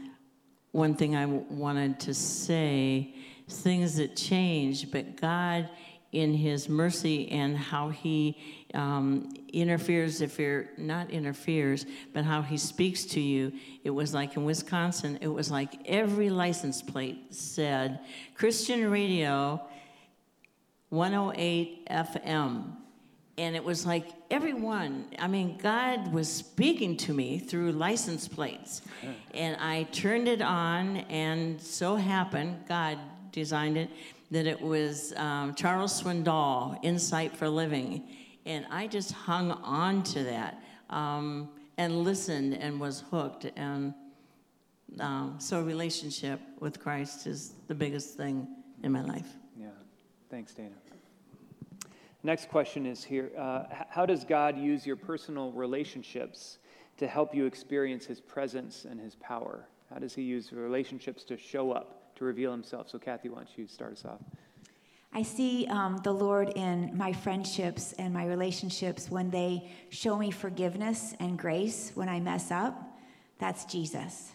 one 0.71 0.95
thing 0.95 1.15
I 1.15 1.25
wanted 1.25 1.99
to 2.01 2.13
say 2.13 3.13
things 3.49 3.97
that 3.97 4.15
changed, 4.15 4.91
but 4.91 5.19
God, 5.19 5.69
in 6.11 6.33
His 6.33 6.69
mercy 6.69 7.29
and 7.29 7.57
how 7.57 7.89
He 7.89 8.37
um, 8.73 9.33
interferes, 9.51 10.21
if 10.21 10.39
you're 10.39 10.67
not 10.77 11.09
interferes, 11.09 11.85
but 12.13 12.23
how 12.23 12.41
He 12.41 12.57
speaks 12.57 13.05
to 13.05 13.19
you, 13.19 13.51
it 13.83 13.89
was 13.89 14.13
like 14.13 14.35
in 14.37 14.45
Wisconsin, 14.45 15.17
it 15.21 15.27
was 15.27 15.51
like 15.51 15.73
every 15.85 16.29
license 16.29 16.81
plate 16.81 17.33
said 17.33 17.99
Christian 18.35 18.89
radio 18.89 19.61
108 20.89 21.87
FM. 21.89 22.75
And 23.37 23.55
it 23.55 23.63
was 23.63 23.85
like 23.85 24.07
everyone, 24.29 25.05
I 25.17 25.27
mean, 25.27 25.57
God 25.57 26.13
was 26.13 26.31
speaking 26.31 26.97
to 26.97 27.13
me 27.13 27.39
through 27.39 27.71
license 27.71 28.27
plates. 28.27 28.81
And 29.33 29.55
I 29.55 29.83
turned 29.93 30.27
it 30.27 30.41
on, 30.41 30.97
and 31.09 31.59
so 31.59 31.95
happened, 31.95 32.65
God 32.67 32.99
designed 33.31 33.77
it, 33.77 33.89
that 34.29 34.45
it 34.45 34.61
was 34.61 35.13
um, 35.15 35.55
Charles 35.55 36.01
Swindoll, 36.01 36.77
Insight 36.83 37.35
for 37.35 37.49
Living. 37.49 38.03
And 38.45 38.65
I 38.69 38.87
just 38.87 39.11
hung 39.11 39.51
on 39.51 40.03
to 40.03 40.23
that 40.23 40.63
um, 40.89 41.49
and 41.77 42.03
listened 42.03 42.53
and 42.55 42.79
was 42.79 43.03
hooked. 43.11 43.45
And 43.55 43.93
um, 44.99 45.35
so, 45.39 45.61
relationship 45.61 46.39
with 46.59 46.79
Christ 46.79 47.27
is 47.27 47.53
the 47.67 47.75
biggest 47.75 48.17
thing 48.17 48.47
in 48.83 48.91
my 48.91 49.01
life. 49.01 49.37
Yeah. 49.57 49.67
Thanks, 50.29 50.53
Dana. 50.53 50.75
Next 52.23 52.49
question 52.49 52.85
is 52.85 53.03
here 53.03 53.31
uh, 53.37 53.63
How 53.89 54.05
does 54.05 54.23
God 54.23 54.57
use 54.57 54.85
your 54.85 54.95
personal 54.95 55.51
relationships 55.51 56.57
to 56.97 57.07
help 57.07 57.33
you 57.33 57.45
experience 57.45 58.05
his 58.05 58.19
presence 58.19 58.85
and 58.85 58.99
his 58.99 59.15
power? 59.15 59.65
How 59.91 59.99
does 59.99 60.13
he 60.13 60.21
use 60.21 60.51
relationships 60.53 61.23
to 61.25 61.37
show 61.37 61.71
up, 61.71 62.15
to 62.15 62.25
reveal 62.25 62.51
himself? 62.51 62.89
So, 62.89 62.99
Kathy, 62.99 63.29
why 63.29 63.37
don't 63.37 63.49
you 63.57 63.67
start 63.67 63.93
us 63.93 64.05
off? 64.05 64.19
I 65.13 65.23
see 65.23 65.67
um, 65.67 65.97
the 66.03 66.13
Lord 66.13 66.53
in 66.55 66.95
my 66.95 67.11
friendships 67.11 67.93
and 67.93 68.13
my 68.13 68.25
relationships 68.25 69.09
when 69.09 69.29
they 69.29 69.69
show 69.89 70.17
me 70.17 70.31
forgiveness 70.31 71.13
and 71.19 71.37
grace 71.37 71.91
when 71.95 72.07
I 72.07 72.21
mess 72.21 72.49
up. 72.49 72.97
That's 73.37 73.65
Jesus. 73.65 74.31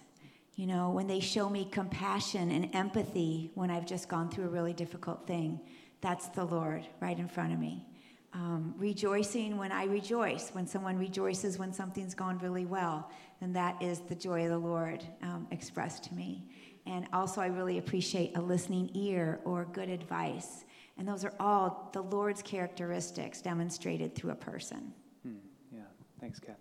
You 0.54 0.66
know, 0.66 0.90
when 0.90 1.06
they 1.06 1.21
show 1.21 1.49
me 1.49 1.66
compassion 1.71 2.50
and 2.50 2.75
empathy 2.75 3.50
when 3.54 3.71
I've 3.71 3.87
just 3.87 4.09
gone 4.09 4.28
through 4.28 4.45
a 4.45 4.49
really 4.49 4.75
difficult 4.75 5.26
thing. 5.26 5.61
That's 6.02 6.28
the 6.28 6.45
Lord 6.45 6.87
right 7.00 7.18
in 7.18 7.28
front 7.28 7.54
of 7.54 7.59
me. 7.59 7.87
Um, 8.35 8.75
rejoicing 8.76 9.56
when 9.56 9.73
I 9.73 9.85
rejoice, 9.85 10.50
when 10.50 10.66
someone 10.66 10.99
rejoices 10.99 11.59
when 11.59 11.73
something's 11.73 12.14
gone 12.14 12.38
really 12.38 12.66
well, 12.66 13.11
then 13.40 13.54
that 13.54 13.80
is 13.83 14.00
the 14.00 14.14
joy 14.14 14.45
of 14.45 14.50
the 14.50 14.59
Lord 14.59 15.02
um, 15.23 15.47
expressed 15.50 16.04
to 16.04 16.14
me. 16.14 16.45
And 16.87 17.06
also, 17.12 17.40
I 17.40 17.47
really 17.47 17.78
appreciate 17.78 18.37
a 18.37 18.40
listening 18.40 18.90
ear 18.95 19.40
or 19.45 19.64
good 19.73 19.88
advice. 19.88 20.64
And 20.99 21.07
those 21.07 21.25
are 21.25 21.35
all 21.38 21.91
the 21.93 22.03
Lord's 22.03 22.43
characteristics 22.43 23.41
demonstrated 23.43 24.15
through 24.15 24.31
a 24.31 24.37
person. 24.37 24.93
Hmm, 25.23 25.35
yeah, 25.73 25.81
thanks, 26.21 26.41
Kathy. 26.41 26.61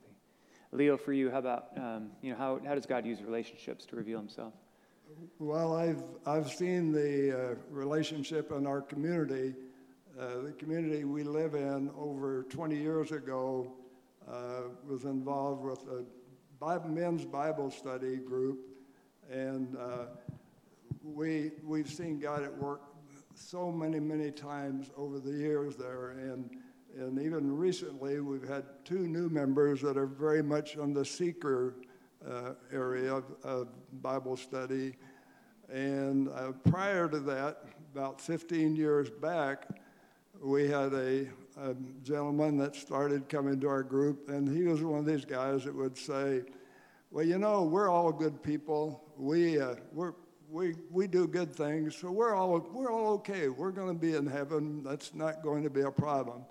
Leo, 0.72 0.98
for 0.98 1.14
you, 1.14 1.32
how 1.32 1.38
about, 1.38 1.70
um, 1.78 2.12
you 2.22 2.32
know, 2.32 2.38
how, 2.38 2.60
how 2.66 2.76
does 2.76 2.86
God 2.86 3.06
use 3.06 3.22
relationships 3.22 3.86
to 3.86 3.96
reveal 3.96 4.20
himself? 4.20 4.54
Well, 5.40 5.76
I've, 5.76 6.04
I've 6.26 6.52
seen 6.52 6.92
the 6.92 7.52
uh, 7.52 7.56
relationship 7.70 8.52
in 8.52 8.68
our 8.68 8.82
community. 8.82 9.54
Uh, 10.20 10.42
the 10.42 10.52
community 10.52 11.06
we 11.06 11.24
live 11.24 11.56
in 11.56 11.90
over 11.98 12.44
20 12.50 12.76
years 12.76 13.12
ago 13.12 13.72
uh, 14.30 14.64
was 14.86 15.06
involved 15.06 15.64
with 15.64 15.80
a 15.88 16.04
Bible, 16.60 16.90
men's 16.90 17.26
Bible 17.26 17.70
study 17.70 18.18
group, 18.18 18.60
and 19.32 19.78
uh, 19.78 20.06
we, 21.04 21.52
we've 21.64 21.90
seen 21.90 22.20
God 22.20 22.44
at 22.44 22.58
work 22.58 22.82
so 23.36 23.72
many, 23.72 24.00
many 24.00 24.32
times 24.32 24.90
over 24.98 25.20
the 25.20 25.32
years 25.32 25.76
there. 25.76 26.12
And, 26.12 26.50
and 26.98 27.22
even 27.22 27.56
recently, 27.56 28.22
we've 28.22 28.48
had 28.48 28.64
two 28.86 29.08
new 29.08 29.30
members 29.30 29.82
that 29.82 29.98
are 29.98 30.08
very 30.08 30.42
much 30.42 30.78
on 30.78 30.94
the 30.94 31.04
seeker 31.04 31.76
uh, 32.28 32.54
area 32.72 33.14
of, 33.14 33.26
of, 33.44 33.68
Bible 34.02 34.36
study. 34.36 34.96
And 35.70 36.30
uh, 36.30 36.54
prior 36.70 37.08
to 37.10 37.20
that, 37.20 37.64
about 37.94 38.20
15 38.20 38.76
years 38.76 39.10
back, 39.10 39.68
we 40.42 40.68
had 40.68 40.94
a, 40.94 41.28
a, 41.58 41.76
gentleman 42.04 42.58
that 42.58 42.76
started 42.76 43.30
coming 43.30 43.60
to 43.62 43.68
our 43.68 43.84
group, 43.84 44.30
and 44.30 44.50
he 44.50 44.64
was 44.64 44.82
one 44.82 45.00
of 45.00 45.06
these 45.06 45.24
guys 45.24 45.64
that 45.66 45.76
would 45.76 45.98
say, 45.98 46.42
Well, 47.12 47.26
you 47.26 47.38
know, 47.38 47.64
we're 47.64 47.90
all 47.90 48.12
good 48.12 48.42
people. 48.42 49.04
We, 49.18 49.60
uh, 49.62 49.76
we're, 49.94 50.14
we, 50.56 50.74
we 50.90 51.06
do 51.06 51.28
good 51.28 51.54
things, 51.54 51.98
so 51.98 52.10
we're 52.10 52.34
all, 52.34 52.66
we're 52.72 52.90
all 52.90 53.16
okay. 53.16 53.50
We're 53.50 53.72
going 53.72 53.90
to 53.90 53.94
be 53.94 54.16
in 54.16 54.26
heaven. 54.26 54.82
That's 54.84 55.14
not 55.14 55.44
going 55.44 55.64
to 55.64 55.70
be 55.70 55.82
a 55.82 55.92
problem. 55.92 56.46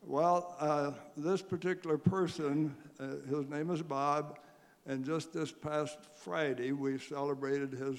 Well, 0.00 0.56
uh, 0.58 0.92
this 1.14 1.42
particular 1.42 1.98
person, 1.98 2.74
uh, 2.98 3.16
his 3.28 3.46
name 3.50 3.70
is 3.70 3.82
Bob, 3.82 4.38
and 4.86 5.04
just 5.04 5.34
this 5.34 5.52
past 5.52 5.98
Friday, 6.14 6.72
we 6.72 6.96
celebrated 6.98 7.70
his, 7.72 7.98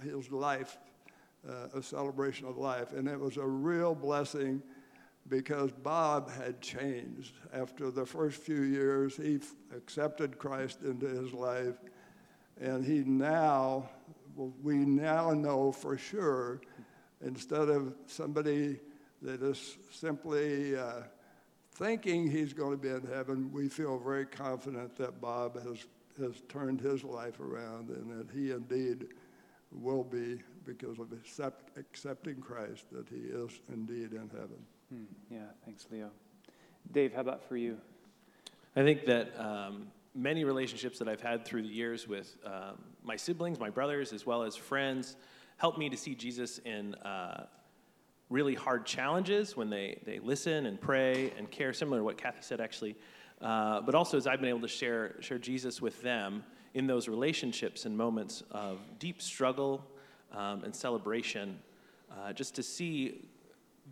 his 0.00 0.30
life, 0.30 0.78
uh, 1.48 1.76
a 1.76 1.82
celebration 1.82 2.46
of 2.46 2.56
life. 2.56 2.92
And 2.92 3.08
it 3.08 3.18
was 3.18 3.36
a 3.36 3.46
real 3.46 3.96
blessing 3.96 4.62
because 5.28 5.72
Bob 5.72 6.30
had 6.30 6.60
changed. 6.60 7.34
After 7.52 7.90
the 7.90 8.06
first 8.06 8.40
few 8.40 8.62
years, 8.62 9.16
he 9.16 9.40
f- 9.42 9.54
accepted 9.76 10.38
Christ 10.38 10.82
into 10.82 11.08
his 11.08 11.32
life. 11.32 11.74
And 12.60 12.84
he 12.84 13.00
now, 13.00 13.88
we 14.62 14.76
now 14.76 15.30
know 15.32 15.72
for 15.72 15.98
sure, 15.98 16.60
instead 17.20 17.68
of 17.68 17.94
somebody 18.06 18.80
that 19.22 19.42
is 19.42 19.76
simply 19.90 20.76
uh, 20.76 21.02
thinking 21.72 22.30
he's 22.30 22.52
going 22.52 22.72
to 22.72 22.76
be 22.76 22.88
in 22.88 23.06
heaven, 23.12 23.50
we 23.52 23.68
feel 23.68 23.98
very 23.98 24.26
confident 24.26 24.96
that 24.96 25.20
Bob 25.20 25.60
has 25.62 25.86
has 26.20 26.42
turned 26.48 26.80
his 26.80 27.04
life 27.04 27.40
around 27.40 27.90
and 27.90 28.10
that 28.10 28.34
he 28.34 28.50
indeed 28.50 29.06
will 29.70 30.04
be, 30.04 30.40
because 30.64 30.98
of 30.98 31.12
accept, 31.12 31.76
accepting 31.78 32.36
Christ, 32.36 32.90
that 32.92 33.08
he 33.08 33.28
is 33.28 33.60
indeed 33.72 34.12
in 34.12 34.28
heaven. 34.32 34.58
Hmm. 34.90 35.04
Yeah, 35.30 35.46
thanks, 35.64 35.86
Leo. 35.90 36.10
Dave, 36.92 37.14
how 37.14 37.20
about 37.20 37.46
for 37.48 37.56
you? 37.56 37.78
I 38.74 38.82
think 38.82 39.04
that 39.06 39.38
um, 39.38 39.88
many 40.14 40.44
relationships 40.44 40.98
that 40.98 41.08
I've 41.08 41.20
had 41.20 41.44
through 41.44 41.62
the 41.62 41.68
years 41.68 42.08
with 42.08 42.36
um, 42.44 42.82
my 43.02 43.16
siblings, 43.16 43.58
my 43.58 43.70
brothers, 43.70 44.12
as 44.12 44.26
well 44.26 44.42
as 44.42 44.56
friends, 44.56 45.16
helped 45.56 45.78
me 45.78 45.88
to 45.88 45.96
see 45.96 46.14
Jesus 46.14 46.58
in 46.58 46.94
uh, 46.96 47.46
really 48.30 48.54
hard 48.54 48.86
challenges 48.86 49.56
when 49.56 49.70
they, 49.70 50.00
they 50.04 50.18
listen 50.18 50.66
and 50.66 50.80
pray 50.80 51.32
and 51.36 51.50
care, 51.50 51.72
similar 51.72 51.98
to 51.98 52.04
what 52.04 52.18
Kathy 52.18 52.42
said 52.42 52.60
actually 52.60 52.96
uh, 53.40 53.80
but 53.80 53.94
also 53.94 54.16
as 54.16 54.26
I've 54.26 54.40
been 54.40 54.48
able 54.48 54.62
to 54.62 54.68
share, 54.68 55.14
share 55.20 55.38
Jesus 55.38 55.80
with 55.80 56.02
them 56.02 56.44
in 56.74 56.86
those 56.86 57.08
relationships 57.08 57.86
and 57.86 57.96
moments 57.96 58.42
of 58.50 58.80
deep 58.98 59.22
struggle 59.22 59.84
um, 60.32 60.64
and 60.64 60.74
celebration, 60.74 61.58
uh, 62.10 62.32
just 62.32 62.54
to 62.56 62.62
see 62.62 63.28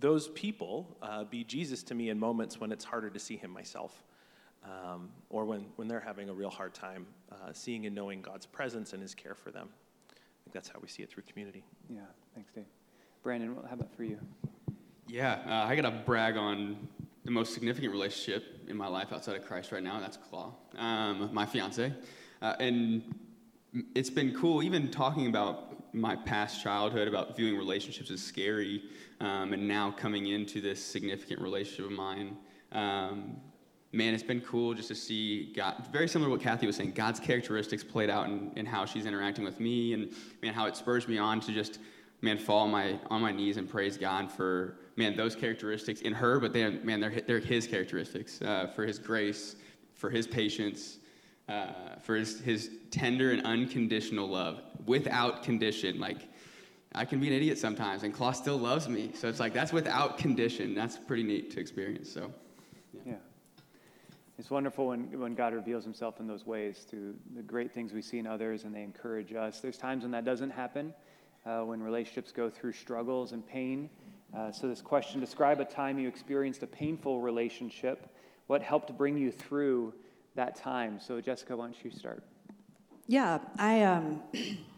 those 0.01 0.29
people 0.29 0.97
uh, 1.01 1.25
be 1.25 1.45
Jesus 1.45 1.83
to 1.85 1.95
me 1.95 2.11
in 2.11 2.19
moments 2.19 2.61
when 2.61 2.73
it's 2.73 2.85
harder 2.85 3.09
to 3.09 3.19
see 3.19 3.37
him 3.37 3.51
myself. 3.51 4.03
Um, 4.67 5.11
or 5.31 5.45
when, 5.45 5.67
when 5.77 5.87
they're 5.87 6.01
having 6.01 6.29
a 6.29 6.35
real 6.35 6.51
hard 6.51 6.75
time 6.75 7.07
uh, 7.31 7.53
seeing 7.53 7.87
and 7.87 7.95
knowing 7.95 8.21
God's 8.21 8.47
presence 8.47 8.93
and 8.93 9.01
his 9.03 9.15
care 9.15 9.35
for 9.35 9.51
them. 9.51 9.69
I 10.11 10.15
think 10.45 10.55
that's 10.55 10.69
how 10.69 10.81
we 10.81 10.89
see 10.89 11.03
it 11.03 11.11
through 11.11 11.23
community. 11.25 11.65
Yeah, 11.89 12.01
thanks, 12.35 12.51
Dave. 12.53 12.65
Brandon, 13.23 13.57
how 13.69 13.75
about 13.75 13.95
for 13.95 14.05
you? 14.05 14.19
Yeah, 15.09 15.39
uh, 15.47 15.69
I 15.69 15.77
got 15.77 15.83
to 15.83 16.03
brag 16.05 16.37
on 16.37 16.89
the 17.25 17.31
most 17.31 17.55
significant 17.55 17.93
relationship 17.93 18.45
in 18.69 18.77
my 18.77 18.87
life 18.87 19.13
outside 19.13 19.37
of 19.37 19.45
Christ 19.45 19.73
right 19.73 19.83
now, 19.83 19.97
and 19.97 20.05
that's 20.05 20.17
Claw, 20.17 20.53
um, 20.77 21.31
my 21.33 21.47
fiance. 21.47 21.93
Uh, 22.43 22.55
and 22.61 23.03
it's 23.95 24.11
been 24.11 24.35
cool, 24.35 24.63
even 24.63 24.91
talking 24.91 25.27
about 25.27 25.95
my 25.95 26.15
past 26.15 26.63
childhood 26.63 27.09
about 27.09 27.37
viewing 27.37 27.57
relationships 27.57 28.11
as 28.11 28.23
scary, 28.23 28.83
um, 29.21 29.53
and 29.53 29.67
now 29.67 29.91
coming 29.91 30.29
into 30.29 30.61
this 30.61 30.85
significant 30.85 31.41
relationship 31.41 31.87
of 31.87 31.93
mine. 31.93 32.37
Um, 32.73 33.37
man, 33.93 34.15
it's 34.15 34.23
been 34.23 34.41
cool 34.41 34.75
just 34.75 34.89
to 34.89 34.95
see 34.95 35.53
God, 35.55 35.87
very 35.91 36.09
similar 36.09 36.29
to 36.29 36.33
what 36.33 36.41
Kathy 36.41 36.67
was 36.67 36.77
saying, 36.77 36.93
God's 36.93 37.21
characteristics 37.21 37.83
played 37.83 38.11
out 38.11 38.27
in, 38.27 38.51
in 38.57 38.67
how 38.67 38.85
she's 38.85 39.07
interacting 39.07 39.45
with 39.45 39.61
me, 39.61 39.93
and 39.95 40.13
man, 40.43 40.53
how 40.53 40.67
it 40.67 40.77
spurs 40.77 41.09
me 41.09 41.19
on 41.19 41.41
to 41.41 41.53
just, 41.53 41.79
man, 42.21 42.39
fall 42.39 42.61
on 42.61 42.71
my, 42.71 42.99
on 43.11 43.23
my 43.23 43.33
knees 43.33 43.57
and 43.57 43.69
praise 43.69 43.97
God 43.97 44.31
for, 44.31 44.77
man, 44.97 45.17
those 45.17 45.35
characteristics 45.35 46.01
in 46.03 46.13
her, 46.13 46.39
but 46.41 46.53
they, 46.53 46.71
man, 46.71 47.01
they're, 47.01 47.23
they're 47.27 47.39
His 47.39 47.67
characteristics, 47.67 48.43
uh, 48.43 48.67
for 48.75 48.85
His 48.85 48.99
grace, 48.99 49.57
for 49.95 50.11
His 50.11 50.27
patience, 50.27 50.99
uh, 51.49 51.97
for 52.03 52.17
his, 52.17 52.41
his 52.41 52.71
tender 52.91 53.31
and 53.31 53.45
unconditional 53.47 54.29
love 54.29 54.61
without 54.85 55.43
condition. 55.43 55.99
Like, 56.01 56.29
I 56.95 57.05
can 57.05 57.21
be 57.21 57.29
an 57.29 57.35
idiot 57.35 57.59
sometimes, 57.59 58.03
and 58.03 58.13
Claw 58.13 58.33
still 58.33 58.57
loves 58.57 58.89
me. 58.89 59.13
So 59.15 59.29
it's 59.29 59.41
like 59.41 59.53
that's 59.53 59.73
without 59.73 60.19
condition. 60.19 60.75
That's 60.75 60.97
pretty 60.97 61.23
neat 61.23 61.51
to 61.53 61.61
experience. 61.61 62.11
So, 62.11 62.33
yeah. 62.93 63.01
yeah. 63.07 63.15
It's 64.39 64.51
wonderful 64.51 64.89
when, 64.89 65.19
when 65.19 65.35
God 65.35 65.55
reveals 65.55 65.83
himself 65.83 66.21
in 66.21 66.27
those 66.27 66.47
ways 66.47 66.85
through 66.89 67.15
the 67.35 67.43
great 67.43 67.73
things 67.73 67.95
we 67.95 68.03
see 68.03 68.19
in 68.19 68.27
others 68.27 68.65
and 68.65 68.75
they 68.75 68.83
encourage 68.83 69.33
us. 69.33 69.61
There's 69.61 69.79
times 69.79 70.03
when 70.03 70.11
that 70.11 70.27
doesn't 70.27 70.51
happen, 70.51 70.93
uh, 71.47 71.61
when 71.61 71.83
relationships 71.83 72.33
go 72.33 72.51
through 72.51 72.73
struggles 72.73 73.33
and 73.33 73.47
pain. 73.47 73.89
Uh, 74.37 74.53
so, 74.53 74.69
this 74.69 74.83
question 74.83 75.21
describe 75.21 75.61
a 75.61 75.65
time 75.65 75.99
you 75.99 76.07
experienced 76.07 76.63
a 76.63 76.67
painful 76.67 77.23
relationship. 77.23 78.15
What 78.47 78.63
helped 78.63 78.97
bring 78.99 79.17
you 79.17 79.33
through 79.33 79.95
that 80.35 80.57
time. 80.57 81.01
So, 81.01 81.21
Jessica, 81.21 81.57
why 81.57 81.65
don't 81.65 81.85
you 81.85 81.91
start? 81.91 82.23
Yeah, 83.07 83.39
I 83.59 83.85
um, 83.85 84.21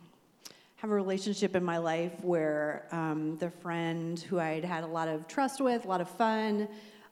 have 0.76 0.90
a 0.90 0.94
relationship 0.94 1.56
in 1.56 1.64
my 1.64 1.78
life 1.78 2.12
where 2.22 2.86
um, 2.92 3.36
the 3.38 3.50
friend 3.50 4.20
who 4.20 4.38
I'd 4.38 4.64
had 4.64 4.84
a 4.84 4.86
lot 4.86 5.08
of 5.08 5.26
trust 5.26 5.60
with, 5.60 5.84
a 5.84 5.88
lot 5.88 6.00
of 6.00 6.08
fun, 6.08 6.68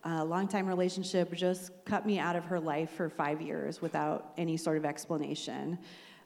a 0.07 0.25
long 0.25 0.47
time 0.47 0.67
relationship, 0.67 1.33
just 1.33 1.73
cut 1.85 2.07
me 2.07 2.19
out 2.19 2.37
of 2.37 2.45
her 2.45 2.61
life 2.61 2.91
for 2.91 3.09
five 3.09 3.41
years 3.41 3.83
without 3.83 4.33
any 4.37 4.57
sort 4.57 4.77
of 4.77 4.85
explanation. 4.85 5.79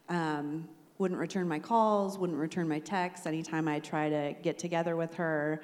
Um, 0.09 0.69
wouldn't 0.99 1.19
return 1.19 1.49
my 1.49 1.59
calls, 1.59 2.19
wouldn't 2.19 2.39
return 2.39 2.69
my 2.69 2.79
texts. 2.79 3.27
Anytime 3.27 3.69
I 3.69 3.79
try 3.81 4.11
to 4.11 4.35
get 4.43 4.59
together 4.59 4.97
with 4.97 5.15
her, 5.15 5.63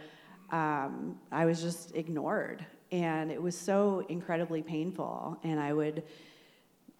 um, 0.50 1.18
I 1.30 1.44
was 1.44 1.60
just 1.60 1.94
ignored. 1.94 2.64
And 2.90 3.30
it 3.30 3.42
was 3.42 3.56
so 3.56 4.06
incredibly 4.08 4.62
painful. 4.62 5.38
And 5.42 5.60
I 5.60 5.74
would 5.74 6.04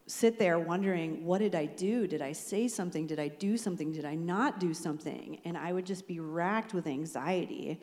sit 0.07 0.39
there 0.39 0.59
wondering, 0.59 1.25
what 1.25 1.39
did 1.39 1.55
I 1.55 1.65
do? 1.65 2.07
Did 2.07 2.21
I 2.21 2.33
say 2.33 2.69
something? 2.69 3.07
Did 3.07 3.19
I 3.19 3.29
do 3.29 3.57
something? 3.57 3.91
Did 3.91 4.05
I 4.05 4.17
not 4.17 4.61
do 4.61 4.75
something? 4.75 5.41
And 5.47 5.57
I 5.57 5.73
would 5.73 5.87
just 5.87 6.07
be 6.07 6.21
racked 6.21 6.75
with 6.75 6.87
anxiety 6.87 7.81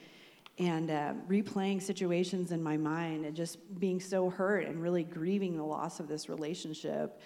and 0.59 0.91
uh, 0.91 1.13
replaying 1.27 1.81
situations 1.81 2.51
in 2.51 2.61
my 2.61 2.77
mind 2.77 3.25
and 3.25 3.35
just 3.35 3.57
being 3.79 3.99
so 3.99 4.29
hurt 4.29 4.67
and 4.67 4.81
really 4.81 5.03
grieving 5.03 5.57
the 5.57 5.63
loss 5.63 5.99
of 5.99 6.07
this 6.07 6.29
relationship. 6.29 7.19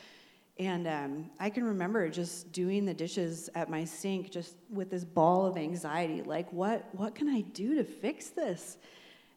And 0.60 0.88
um, 0.88 1.30
I 1.40 1.50
can 1.50 1.64
remember 1.66 2.10
just 2.10 2.52
doing 2.52 2.86
the 2.86 2.94
dishes 2.94 3.50
at 3.54 3.70
my 3.70 3.84
sink, 3.84 4.32
just 4.32 4.56
with 4.72 4.90
this 4.90 5.04
ball 5.04 5.46
of 5.46 5.58
anxiety, 5.58 6.24
like, 6.24 6.52
what, 6.52 6.88
what 6.94 7.14
can 7.14 7.30
I 7.30 7.42
do 7.42 7.76
to 7.76 7.84
fix 7.84 8.30
this? 8.30 8.78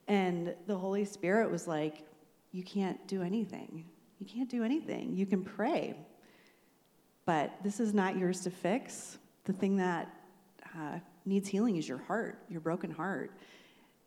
And 0.09 0.55
the 0.67 0.77
Holy 0.77 1.05
Spirit 1.05 1.51
was 1.51 1.69
like, 1.69 2.07
You 2.53 2.63
can't 2.63 3.07
do 3.07 3.23
anything. 3.23 3.85
You 4.19 4.27
can't 4.27 4.49
do 4.49 4.65
anything. 4.65 5.15
You 5.15 5.27
can 5.27 5.45
pray, 5.45 5.95
but 7.27 7.53
this 7.63 7.81
is 7.81 7.95
not 7.95 8.19
yours 8.19 8.41
to 8.41 8.51
fix. 8.51 9.19
The 9.45 9.53
thing 9.53 9.77
that 9.77 10.15
uh, 10.77 10.99
needs 11.25 11.49
healing 11.49 11.77
is 11.77 11.89
your 11.89 11.99
heart, 11.99 12.39
your 12.49 12.61
broken 12.61 12.91
heart. 12.91 13.33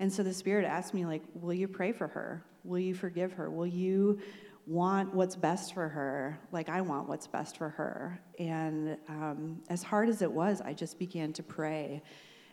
And 0.03 0.12
so 0.12 0.22
the 0.22 0.33
Spirit 0.33 0.65
asked 0.65 0.93
me, 0.93 1.05
like, 1.05 1.24
will 1.33 1.53
you 1.53 1.65
pray 1.65 1.93
for 1.93 2.10
her? 2.10 2.43
Will 2.65 2.77
you 2.77 2.93
forgive 2.93 3.31
her? 3.31 3.50
Will 3.50 3.65
you 3.65 4.19
want 4.67 5.13
what's 5.13 5.37
best 5.37 5.74
for 5.74 5.87
her, 5.87 6.37
like 6.51 6.68
I 6.68 6.81
want 6.81 7.07
what's 7.07 7.25
best 7.25 7.55
for 7.55 7.70
her? 7.70 8.20
And 8.37 8.98
um, 9.07 9.61
as 9.70 9.81
hard 9.81 10.09
as 10.09 10.22
it 10.22 10.29
was, 10.29 10.59
I 10.59 10.74
just 10.74 11.00
began 11.00 11.31
to 11.31 11.42
pray. 11.42 12.01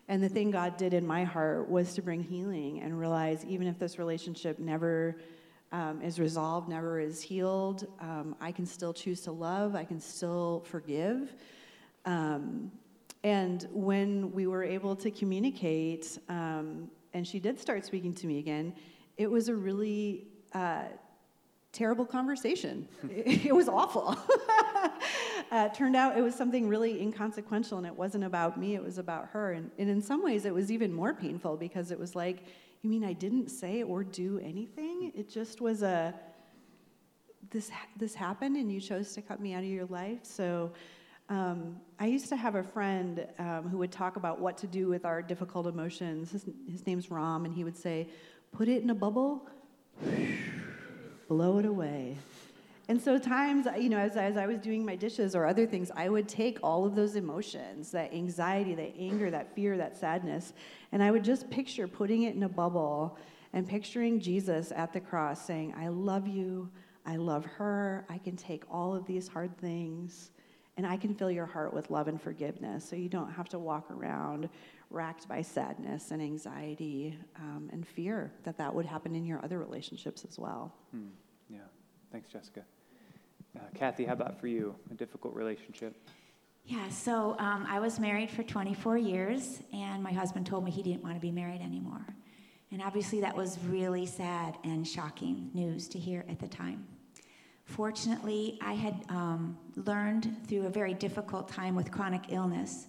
And 0.06 0.22
the 0.22 0.28
thing 0.28 0.52
God 0.52 0.76
did 0.76 0.94
in 0.94 1.04
my 1.04 1.24
heart 1.24 1.68
was 1.68 1.92
to 1.94 2.02
bring 2.02 2.22
healing 2.22 2.82
and 2.82 2.96
realize 2.96 3.44
even 3.44 3.66
if 3.66 3.80
this 3.80 3.98
relationship 3.98 4.60
never 4.60 5.16
um, 5.72 6.02
is 6.02 6.20
resolved, 6.20 6.68
never 6.68 7.00
is 7.00 7.20
healed. 7.20 7.84
Um, 7.98 8.36
I 8.40 8.52
can 8.52 8.64
still 8.64 8.92
choose 8.92 9.22
to 9.22 9.32
love, 9.32 9.74
I 9.74 9.82
can 9.82 9.98
still 9.98 10.62
forgive. 10.68 11.34
Um, 12.04 12.70
and 13.24 13.66
when 13.72 14.30
we 14.30 14.46
were 14.46 14.62
able 14.62 14.94
to 14.94 15.10
communicate, 15.10 16.16
um, 16.28 16.88
and 17.14 17.26
she 17.26 17.38
did 17.38 17.58
start 17.58 17.84
speaking 17.84 18.14
to 18.14 18.26
me 18.26 18.38
again, 18.38 18.74
it 19.16 19.30
was 19.30 19.48
a 19.48 19.54
really 19.54 20.26
uh, 20.54 20.84
terrible 21.72 22.06
conversation. 22.06 22.88
it, 23.10 23.46
it 23.46 23.54
was 23.54 23.68
awful. 23.68 24.16
uh, 25.50 25.68
turned 25.70 25.96
out 25.96 26.16
it 26.16 26.22
was 26.22 26.34
something 26.34 26.68
really 26.68 27.00
inconsequential, 27.00 27.78
and 27.78 27.86
it 27.86 27.94
wasn't 27.94 28.24
about 28.24 28.58
me, 28.58 28.74
it 28.74 28.82
was 28.82 28.98
about 28.98 29.28
her. 29.28 29.52
And, 29.52 29.70
and 29.78 29.88
in 29.88 30.02
some 30.02 30.22
ways, 30.22 30.44
it 30.44 30.54
was 30.54 30.70
even 30.70 30.92
more 30.92 31.14
painful 31.14 31.56
because 31.56 31.90
it 31.90 31.98
was 31.98 32.14
like, 32.14 32.44
you 32.82 32.90
mean 32.90 33.04
I 33.04 33.12
didn't 33.12 33.50
say 33.50 33.82
or 33.82 34.02
do 34.02 34.38
anything? 34.42 35.12
It 35.14 35.28
just 35.28 35.60
was 35.60 35.82
a 35.82 36.14
this 37.50 37.70
this 37.96 38.14
happened 38.14 38.56
and 38.56 38.70
you 38.70 38.80
chose 38.80 39.12
to 39.14 39.22
cut 39.22 39.40
me 39.40 39.54
out 39.54 39.62
of 39.62 39.68
your 39.68 39.86
life. 39.86 40.20
So 40.22 40.72
um, 41.30 41.76
I 41.98 42.06
used 42.06 42.28
to 42.30 42.36
have 42.36 42.56
a 42.56 42.62
friend 42.62 43.26
um, 43.38 43.68
who 43.68 43.78
would 43.78 43.92
talk 43.92 44.16
about 44.16 44.40
what 44.40 44.58
to 44.58 44.66
do 44.66 44.88
with 44.88 45.04
our 45.04 45.22
difficult 45.22 45.66
emotions. 45.66 46.32
His, 46.32 46.44
his 46.68 46.86
name's 46.86 47.10
Ram, 47.10 47.44
and 47.44 47.54
he 47.54 47.64
would 47.64 47.76
say, 47.76 48.08
"Put 48.52 48.68
it 48.68 48.82
in 48.82 48.90
a 48.90 48.94
bubble, 48.94 49.48
blow 51.28 51.58
it 51.58 51.64
away." 51.64 52.18
And 52.88 53.00
so 53.00 53.18
times, 53.18 53.68
you 53.78 53.88
know, 53.88 53.98
as, 53.98 54.16
as 54.16 54.36
I 54.36 54.46
was 54.46 54.58
doing 54.58 54.84
my 54.84 54.96
dishes 54.96 55.36
or 55.36 55.46
other 55.46 55.64
things, 55.64 55.92
I 55.94 56.08
would 56.08 56.28
take 56.28 56.58
all 56.60 56.84
of 56.84 56.96
those 56.96 57.14
emotions, 57.14 57.92
that 57.92 58.12
anxiety, 58.12 58.74
that 58.74 58.94
anger, 58.98 59.30
that 59.30 59.54
fear, 59.54 59.76
that 59.76 59.96
sadness, 59.96 60.52
and 60.90 61.00
I 61.00 61.12
would 61.12 61.22
just 61.22 61.48
picture 61.48 61.86
putting 61.86 62.24
it 62.24 62.34
in 62.34 62.42
a 62.42 62.48
bubble 62.48 63.16
and 63.52 63.68
picturing 63.68 64.18
Jesus 64.18 64.72
at 64.74 64.92
the 64.92 64.98
cross 64.98 65.46
saying, 65.46 65.72
I 65.78 65.86
love 65.86 66.26
you, 66.26 66.68
I 67.06 67.14
love 67.14 67.44
her, 67.44 68.04
I 68.08 68.18
can 68.18 68.36
take 68.36 68.64
all 68.68 68.92
of 68.92 69.06
these 69.06 69.28
hard 69.28 69.56
things, 69.58 70.32
and 70.80 70.86
I 70.86 70.96
can 70.96 71.14
fill 71.14 71.30
your 71.30 71.44
heart 71.44 71.74
with 71.74 71.90
love 71.90 72.08
and 72.08 72.18
forgiveness 72.18 72.88
so 72.88 72.96
you 72.96 73.10
don't 73.10 73.30
have 73.30 73.50
to 73.50 73.58
walk 73.58 73.90
around 73.90 74.48
racked 74.88 75.28
by 75.28 75.42
sadness 75.42 76.10
and 76.10 76.22
anxiety 76.22 77.18
um, 77.36 77.68
and 77.70 77.86
fear 77.86 78.32
that 78.44 78.56
that 78.56 78.74
would 78.74 78.86
happen 78.86 79.14
in 79.14 79.26
your 79.26 79.44
other 79.44 79.58
relationships 79.58 80.24
as 80.26 80.38
well. 80.38 80.74
Hmm. 80.92 81.08
Yeah. 81.50 81.58
Thanks, 82.10 82.30
Jessica. 82.30 82.62
Uh, 83.54 83.60
Kathy, 83.74 84.06
how 84.06 84.14
about 84.14 84.40
for 84.40 84.46
you? 84.46 84.74
A 84.90 84.94
difficult 84.94 85.34
relationship? 85.34 85.94
Yeah, 86.64 86.88
so 86.88 87.36
um, 87.38 87.66
I 87.68 87.78
was 87.78 88.00
married 88.00 88.30
for 88.30 88.42
24 88.42 88.96
years, 88.96 89.60
and 89.74 90.02
my 90.02 90.14
husband 90.14 90.46
told 90.46 90.64
me 90.64 90.70
he 90.70 90.82
didn't 90.82 91.02
want 91.02 91.14
to 91.14 91.20
be 91.20 91.30
married 91.30 91.60
anymore. 91.60 92.06
And 92.72 92.80
obviously, 92.80 93.20
that 93.20 93.36
was 93.36 93.58
really 93.68 94.06
sad 94.06 94.56
and 94.64 94.88
shocking 94.88 95.50
news 95.52 95.88
to 95.88 95.98
hear 95.98 96.24
at 96.26 96.38
the 96.38 96.48
time. 96.48 96.86
Fortunately, 97.70 98.58
I 98.60 98.72
had 98.72 99.04
um, 99.08 99.56
learned 99.76 100.36
through 100.48 100.66
a 100.66 100.70
very 100.70 100.92
difficult 100.92 101.48
time 101.48 101.76
with 101.76 101.92
chronic 101.92 102.22
illness 102.30 102.88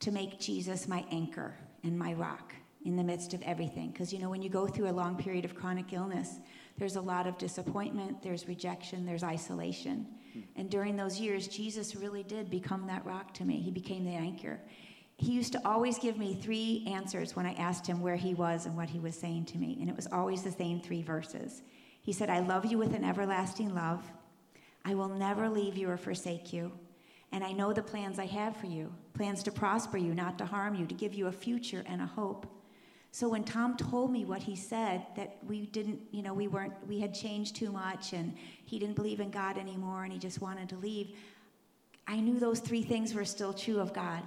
to 0.00 0.10
make 0.10 0.40
Jesus 0.40 0.88
my 0.88 1.04
anchor 1.10 1.54
and 1.82 1.98
my 1.98 2.14
rock 2.14 2.54
in 2.86 2.96
the 2.96 3.04
midst 3.04 3.34
of 3.34 3.42
everything. 3.42 3.90
Because, 3.90 4.14
you 4.14 4.18
know, 4.18 4.30
when 4.30 4.40
you 4.40 4.48
go 4.48 4.66
through 4.66 4.88
a 4.88 4.92
long 4.92 5.16
period 5.16 5.44
of 5.44 5.54
chronic 5.54 5.92
illness, 5.92 6.38
there's 6.78 6.96
a 6.96 7.00
lot 7.02 7.26
of 7.26 7.36
disappointment, 7.36 8.22
there's 8.22 8.48
rejection, 8.48 9.04
there's 9.04 9.22
isolation. 9.22 10.06
Hmm. 10.32 10.40
And 10.56 10.70
during 10.70 10.96
those 10.96 11.20
years, 11.20 11.46
Jesus 11.46 11.94
really 11.94 12.22
did 12.22 12.48
become 12.48 12.86
that 12.86 13.04
rock 13.04 13.34
to 13.34 13.44
me. 13.44 13.60
He 13.60 13.70
became 13.70 14.04
the 14.04 14.14
anchor. 14.14 14.58
He 15.18 15.32
used 15.32 15.52
to 15.52 15.60
always 15.66 15.98
give 15.98 16.16
me 16.16 16.34
three 16.34 16.82
answers 16.90 17.36
when 17.36 17.44
I 17.44 17.52
asked 17.54 17.86
him 17.86 18.00
where 18.00 18.16
he 18.16 18.32
was 18.32 18.64
and 18.64 18.74
what 18.74 18.88
he 18.88 19.00
was 19.00 19.14
saying 19.14 19.44
to 19.46 19.58
me. 19.58 19.76
And 19.80 19.90
it 19.90 19.94
was 19.94 20.08
always 20.10 20.42
the 20.42 20.50
same 20.50 20.80
three 20.80 21.02
verses. 21.02 21.60
He 22.04 22.12
said, 22.12 22.28
I 22.28 22.40
love 22.40 22.66
you 22.66 22.76
with 22.76 22.94
an 22.94 23.02
everlasting 23.02 23.74
love. 23.74 24.04
I 24.84 24.94
will 24.94 25.08
never 25.08 25.48
leave 25.48 25.76
you 25.76 25.88
or 25.88 25.96
forsake 25.96 26.52
you. 26.52 26.70
And 27.32 27.42
I 27.42 27.52
know 27.52 27.72
the 27.72 27.82
plans 27.82 28.18
I 28.18 28.26
have 28.26 28.56
for 28.56 28.66
you 28.66 28.92
plans 29.14 29.42
to 29.44 29.50
prosper 29.50 29.96
you, 29.96 30.14
not 30.14 30.36
to 30.38 30.44
harm 30.44 30.74
you, 30.74 30.86
to 30.86 30.94
give 30.94 31.14
you 31.14 31.28
a 31.28 31.32
future 31.32 31.82
and 31.86 32.02
a 32.02 32.06
hope. 32.06 32.46
So 33.10 33.28
when 33.28 33.42
Tom 33.42 33.76
told 33.76 34.10
me 34.10 34.24
what 34.24 34.42
he 34.42 34.54
said, 34.54 35.06
that 35.16 35.38
we 35.46 35.66
didn't, 35.66 36.00
you 36.10 36.22
know, 36.22 36.34
we 36.34 36.46
weren't, 36.46 36.74
we 36.86 37.00
had 37.00 37.14
changed 37.14 37.56
too 37.56 37.72
much 37.72 38.12
and 38.12 38.36
he 38.66 38.78
didn't 38.78 38.96
believe 38.96 39.20
in 39.20 39.30
God 39.30 39.56
anymore 39.56 40.04
and 40.04 40.12
he 40.12 40.18
just 40.18 40.42
wanted 40.42 40.68
to 40.70 40.76
leave, 40.76 41.16
I 42.06 42.20
knew 42.20 42.38
those 42.38 42.60
three 42.60 42.82
things 42.82 43.14
were 43.14 43.24
still 43.24 43.54
true 43.54 43.78
of 43.80 43.94
God. 43.94 44.22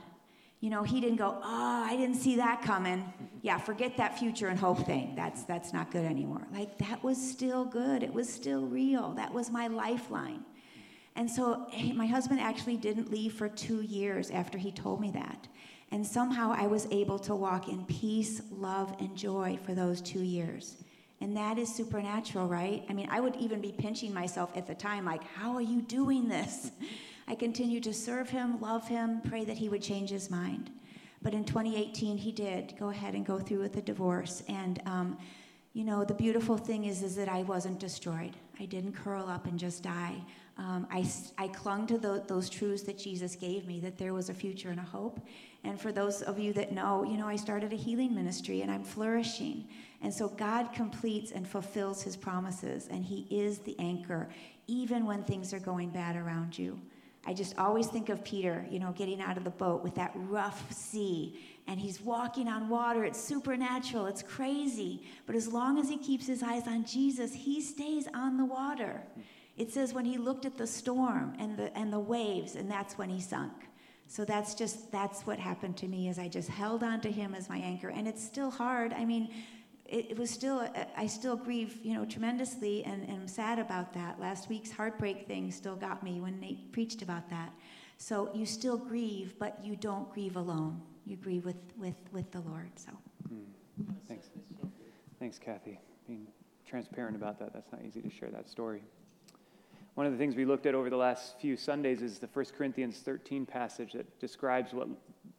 You 0.59 0.71
know, 0.71 0.81
he 0.81 0.99
didn't 0.99 1.17
go, 1.17 1.39
oh, 1.43 1.83
I 1.85 1.95
didn't 1.95 2.15
see 2.15 2.37
that 2.37 2.63
coming. 2.63 3.13
Yeah, 3.43 3.59
forget 3.59 3.95
that 3.97 4.17
future 4.17 4.47
and 4.47 4.59
hope 4.59 4.85
thing. 4.85 5.13
That's, 5.15 5.43
that's 5.43 5.71
not 5.71 5.91
good 5.91 6.03
anymore. 6.03 6.47
Like, 6.51 6.77
that 6.79 7.03
was 7.03 7.17
still 7.17 7.63
good. 7.63 8.01
It 8.01 8.11
was 8.11 8.27
still 8.27 8.65
real. 8.65 9.13
That 9.13 9.31
was 9.31 9.51
my 9.51 9.67
lifeline. 9.67 10.43
And 11.15 11.29
so 11.29 11.67
my 11.95 12.07
husband 12.07 12.39
actually 12.39 12.77
didn't 12.77 13.11
leave 13.11 13.33
for 13.33 13.49
two 13.49 13.81
years 13.81 14.31
after 14.31 14.57
he 14.57 14.71
told 14.71 14.99
me 14.99 15.11
that. 15.11 15.47
And 15.91 16.05
somehow 16.05 16.53
I 16.57 16.67
was 16.67 16.87
able 16.91 17.19
to 17.19 17.35
walk 17.35 17.69
in 17.69 17.85
peace, 17.85 18.41
love, 18.51 18.95
and 18.99 19.15
joy 19.15 19.57
for 19.63 19.73
those 19.73 20.01
two 20.01 20.21
years. 20.21 20.77
And 21.21 21.35
that 21.37 21.57
is 21.57 21.73
supernatural, 21.73 22.47
right? 22.47 22.83
I 22.89 22.93
mean, 22.93 23.07
I 23.09 23.19
would 23.19 23.35
even 23.37 23.61
be 23.61 23.71
pinching 23.71 24.13
myself 24.13 24.51
at 24.55 24.67
the 24.67 24.75
time, 24.75 25.05
like, 25.05 25.23
how 25.23 25.53
are 25.55 25.61
you 25.61 25.81
doing 25.81 26.27
this? 26.27 26.71
I 27.27 27.35
continued 27.35 27.83
to 27.83 27.93
serve 27.93 28.29
him, 28.29 28.59
love 28.61 28.87
him, 28.87 29.21
pray 29.21 29.43
that 29.45 29.57
he 29.57 29.69
would 29.69 29.81
change 29.81 30.09
his 30.09 30.29
mind. 30.29 30.71
But 31.21 31.33
in 31.33 31.43
2018, 31.43 32.17
he 32.17 32.31
did 32.31 32.75
go 32.79 32.89
ahead 32.89 33.15
and 33.15 33.25
go 33.25 33.39
through 33.39 33.59
with 33.59 33.73
the 33.73 33.81
divorce. 33.81 34.43
And, 34.47 34.81
um, 34.85 35.17
you 35.73 35.83
know, 35.83 36.05
the 36.05 36.13
beautiful 36.13 36.57
thing 36.57 36.85
is, 36.85 37.03
is 37.03 37.15
that 37.15 37.27
I 37.27 37.43
wasn't 37.43 37.79
destroyed. 37.79 38.35
I 38.59 38.65
didn't 38.65 38.93
curl 38.93 39.27
up 39.27 39.45
and 39.45 39.59
just 39.59 39.83
die. 39.83 40.15
Um, 40.57 40.87
I, 40.89 41.07
I 41.37 41.49
clung 41.49 41.85
to 41.87 41.97
the, 41.97 42.23
those 42.27 42.49
truths 42.49 42.83
that 42.83 42.97
Jesus 42.97 43.35
gave 43.35 43.67
me, 43.67 43.79
that 43.81 43.97
there 43.97 44.13
was 44.13 44.29
a 44.29 44.33
future 44.33 44.69
and 44.69 44.79
a 44.79 44.83
hope. 44.83 45.19
And 45.63 45.79
for 45.79 45.91
those 45.91 46.21
of 46.21 46.39
you 46.39 46.53
that 46.53 46.71
know, 46.71 47.03
you 47.03 47.17
know, 47.17 47.27
I 47.27 47.35
started 47.35 47.73
a 47.73 47.75
healing 47.75 48.15
ministry 48.15 48.61
and 48.61 48.71
I'm 48.71 48.83
flourishing. 48.83 49.67
And 50.01 50.13
so 50.13 50.29
God 50.29 50.73
completes 50.73 51.31
and 51.31 51.47
fulfills 51.47 52.01
his 52.01 52.15
promises, 52.15 52.87
and 52.89 53.03
he 53.03 53.27
is 53.29 53.59
the 53.59 53.77
anchor, 53.79 54.29
even 54.67 55.05
when 55.05 55.23
things 55.23 55.53
are 55.53 55.59
going 55.59 55.89
bad 55.89 56.15
around 56.15 56.57
you. 56.57 56.79
I 57.27 57.33
just 57.33 57.59
always 57.59 57.87
think 57.87 58.07
of 58.07 58.23
Peter, 58.23 58.65
you 58.71 58.79
know, 58.79 58.93
getting 58.93 59.21
out 59.21 59.37
of 59.37 59.43
the 59.43 59.49
boat 59.49 59.83
with 59.83 59.93
that 59.95 60.11
rough 60.15 60.71
sea, 60.71 61.37
and 61.67 61.77
he's 61.77 61.99
walking 61.99 62.47
on 62.47 62.69
water. 62.69 63.03
It's 63.03 63.19
supernatural, 63.19 64.05
it's 64.05 64.23
crazy. 64.23 65.03
But 65.25 65.35
as 65.35 65.51
long 65.51 65.77
as 65.77 65.89
he 65.89 65.97
keeps 65.97 66.25
his 66.25 66.41
eyes 66.41 66.65
on 66.67 66.85
Jesus, 66.85 67.33
he 67.33 67.61
stays 67.61 68.07
on 68.13 68.37
the 68.37 68.45
water. 68.45 69.03
It 69.57 69.73
says 69.73 69.93
when 69.93 70.05
he 70.05 70.17
looked 70.17 70.45
at 70.45 70.57
the 70.57 70.65
storm 70.65 71.33
and 71.37 71.57
the, 71.57 71.77
and 71.77 71.91
the 71.91 71.99
waves, 71.99 72.55
and 72.55 72.71
that's 72.71 72.97
when 72.97 73.09
he 73.09 73.19
sunk. 73.19 73.51
So 74.07 74.23
that's 74.23 74.55
just, 74.55 74.89
that's 74.89 75.23
what 75.23 75.37
happened 75.37 75.75
to 75.77 75.87
me 75.87 76.07
is 76.07 76.17
I 76.17 76.29
just 76.29 76.47
held 76.47 76.81
on 76.81 77.01
to 77.01 77.11
him 77.11 77.35
as 77.35 77.49
my 77.49 77.57
anchor. 77.57 77.89
And 77.89 78.07
it's 78.07 78.23
still 78.23 78.49
hard. 78.49 78.93
I 78.93 79.03
mean, 79.03 79.33
it, 79.87 80.11
it 80.11 80.19
was 80.19 80.29
still, 80.29 80.67
I 80.95 81.07
still 81.07 81.35
grieve, 81.35 81.77
you 81.83 81.93
know, 81.93 82.05
tremendously 82.05 82.83
and, 82.83 83.03
and 83.03 83.21
I'm 83.21 83.27
sad 83.27 83.59
about 83.59 83.93
that. 83.93 84.19
Last 84.19 84.49
week's 84.49 84.71
heartbreak 84.71 85.27
thing 85.27 85.51
still 85.51 85.75
got 85.75 86.03
me 86.03 86.19
when 86.19 86.39
Nate 86.39 86.71
preached 86.71 87.01
about 87.01 87.29
that. 87.29 87.53
So 87.97 88.29
you 88.33 88.45
still 88.45 88.77
grieve, 88.77 89.35
but 89.39 89.59
you 89.63 89.75
don't 89.75 90.11
grieve 90.13 90.35
alone. 90.35 90.81
You 91.05 91.15
grieve 91.15 91.45
with, 91.45 91.55
with, 91.77 91.95
with 92.11 92.31
the 92.31 92.41
Lord, 92.41 92.69
so. 92.75 92.91
Mm. 93.33 93.45
Thanks. 94.07 94.27
Thanks, 95.19 95.39
Kathy. 95.39 95.79
Being 96.05 96.27
transparent 96.65 97.15
about 97.15 97.39
that, 97.39 97.53
that's 97.53 97.71
not 97.71 97.81
easy 97.83 98.01
to 98.01 98.09
share 98.09 98.29
that 98.29 98.47
story. 98.47 98.83
One 99.95 100.05
of 100.05 100.11
the 100.11 100.17
things 100.19 100.35
we 100.35 100.45
looked 100.45 100.67
at 100.67 100.75
over 100.75 100.91
the 100.91 100.97
last 100.97 101.39
few 101.39 101.57
Sundays 101.57 102.03
is 102.03 102.19
the 102.19 102.27
1 102.27 102.45
Corinthians 102.55 102.99
13 102.99 103.47
passage 103.47 103.93
that 103.93 104.19
describes 104.19 104.73
what 104.73 104.87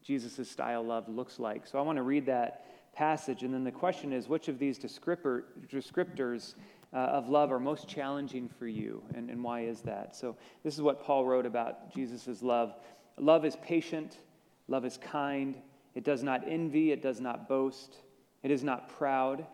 Jesus' 0.03 0.51
style 0.51 0.83
love 0.83 1.09
looks 1.09 1.39
like. 1.39 1.67
So 1.67 1.79
I 1.79 1.83
want 1.83 1.97
to 1.97 2.03
read 2.03 2.27
that 2.27 2.65
passage, 2.99 3.45
and 3.45 3.55
then 3.55 3.63
the 3.63 3.71
question 3.71 4.13
is 4.13 4.29
which 4.29 4.49
of 4.49 4.59
these 4.59 4.77
descriptors 4.77 6.55
uh, 6.93 6.97
of 6.97 7.29
love 7.29 7.53
are 7.53 7.61
most 7.61 7.87
challenging 7.87 8.49
for 8.49 8.67
you, 8.67 9.01
and, 9.15 9.31
and 9.31 9.43
why 9.43 9.61
is 9.61 9.83
that? 9.83 10.17
So 10.17 10.37
this 10.65 10.75
is 10.75 10.83
what 10.83 11.01
Paul 11.05 11.25
wrote 11.25 11.47
about 11.47 11.95
Jesus' 11.95 12.43
love. 12.43 12.75
Love 13.17 13.45
is 13.45 13.55
patient, 13.57 14.19
love 14.67 14.85
is 14.85 14.99
kind, 14.99 15.55
it 15.95 16.03
does 16.03 16.25
not 16.25 16.43
envy, 16.49 16.91
it 16.91 17.01
does 17.01 17.21
not 17.21 17.49
boast, 17.49 17.99
it 18.43 18.51
is 18.51 18.65
not 18.65 18.89
proud, 18.89 19.47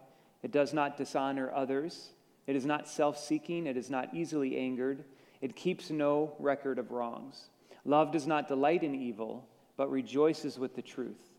it 0.42 0.50
does 0.50 0.72
not 0.72 0.96
dishonor 0.96 1.52
others. 1.54 2.10
It 2.46 2.56
is 2.56 2.66
not 2.66 2.88
self 2.88 3.18
seeking, 3.18 3.66
it 3.66 3.76
is 3.76 3.90
not 3.90 4.14
easily 4.14 4.56
angered, 4.56 5.04
it 5.40 5.56
keeps 5.56 5.90
no 5.90 6.34
record 6.38 6.78
of 6.78 6.92
wrongs. 6.92 7.50
Love 7.84 8.10
does 8.10 8.26
not 8.26 8.48
delight 8.48 8.82
in 8.82 8.94
evil, 8.94 9.46
but 9.76 9.90
rejoices 9.90 10.58
with 10.58 10.74
the 10.74 10.82
truth. 10.82 11.30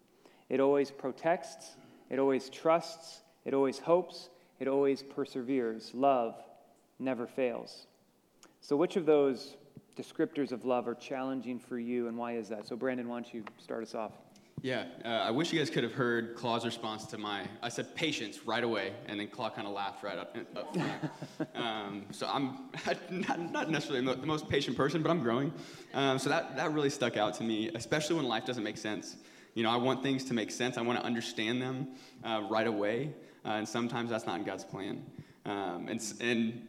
It 0.49 0.59
always 0.59 0.91
protects, 0.91 1.75
it 2.15 2.19
always 2.19 2.49
trusts, 2.49 3.23
it 3.43 3.53
always 3.53 3.77
hopes, 3.77 4.29
it 4.61 4.69
always 4.69 5.03
perseveres. 5.03 5.91
Love 5.93 6.33
never 6.97 7.27
fails. 7.27 7.87
So, 8.61 8.77
which 8.77 8.95
of 8.95 9.05
those 9.05 9.57
descriptors 9.97 10.53
of 10.53 10.63
love 10.63 10.87
are 10.87 10.95
challenging 10.95 11.59
for 11.59 11.77
you, 11.77 12.07
and 12.07 12.17
why 12.17 12.37
is 12.37 12.47
that? 12.47 12.69
So, 12.69 12.77
Brandon, 12.77 13.09
why 13.09 13.17
don't 13.17 13.33
you 13.33 13.43
start 13.57 13.83
us 13.83 13.95
off? 13.95 14.13
Yeah, 14.61 14.85
uh, 15.03 15.09
I 15.09 15.31
wish 15.31 15.51
you 15.51 15.59
guys 15.59 15.69
could 15.69 15.83
have 15.83 15.91
heard 15.91 16.37
Claw's 16.37 16.63
response 16.63 17.05
to 17.07 17.17
my. 17.17 17.45
I 17.61 17.67
said 17.67 17.93
patience 17.95 18.45
right 18.45 18.63
away, 18.63 18.93
and 19.07 19.19
then 19.19 19.27
Claw 19.27 19.49
kind 19.49 19.67
of 19.67 19.73
laughed 19.73 20.01
right 20.01 20.17
up. 20.17 20.37
up 20.55 20.73
front. 20.73 21.49
um, 21.55 22.05
so 22.11 22.27
I'm 22.31 22.69
not, 23.09 23.51
not, 23.51 23.69
necessarily 23.69 24.05
the 24.15 24.25
most 24.25 24.47
patient 24.47 24.77
person, 24.77 25.03
but 25.03 25.09
I'm 25.09 25.21
growing. 25.21 25.51
Um, 25.93 26.17
so 26.17 26.29
that 26.29 26.55
that 26.55 26.71
really 26.71 26.89
stuck 26.89 27.17
out 27.17 27.33
to 27.35 27.43
me, 27.43 27.71
especially 27.75 28.15
when 28.15 28.23
life 28.23 28.45
doesn't 28.45 28.63
make 28.63 28.77
sense. 28.77 29.17
You 29.55 29.63
know, 29.63 29.71
I 29.71 29.77
want 29.77 30.03
things 30.03 30.25
to 30.25 30.33
make 30.33 30.51
sense. 30.51 30.77
I 30.77 30.81
want 30.81 30.99
to 30.99 31.05
understand 31.05 31.61
them 31.61 31.87
uh, 32.25 32.43
right 32.49 32.67
away, 32.67 33.13
uh, 33.45 33.51
and 33.51 33.67
sometimes 33.67 34.09
that's 34.09 34.25
not 34.25 34.37
in 34.37 34.45
God's 34.45 34.65
plan. 34.65 35.03
Um, 35.45 35.87
and 35.87 36.01
and 36.19 36.67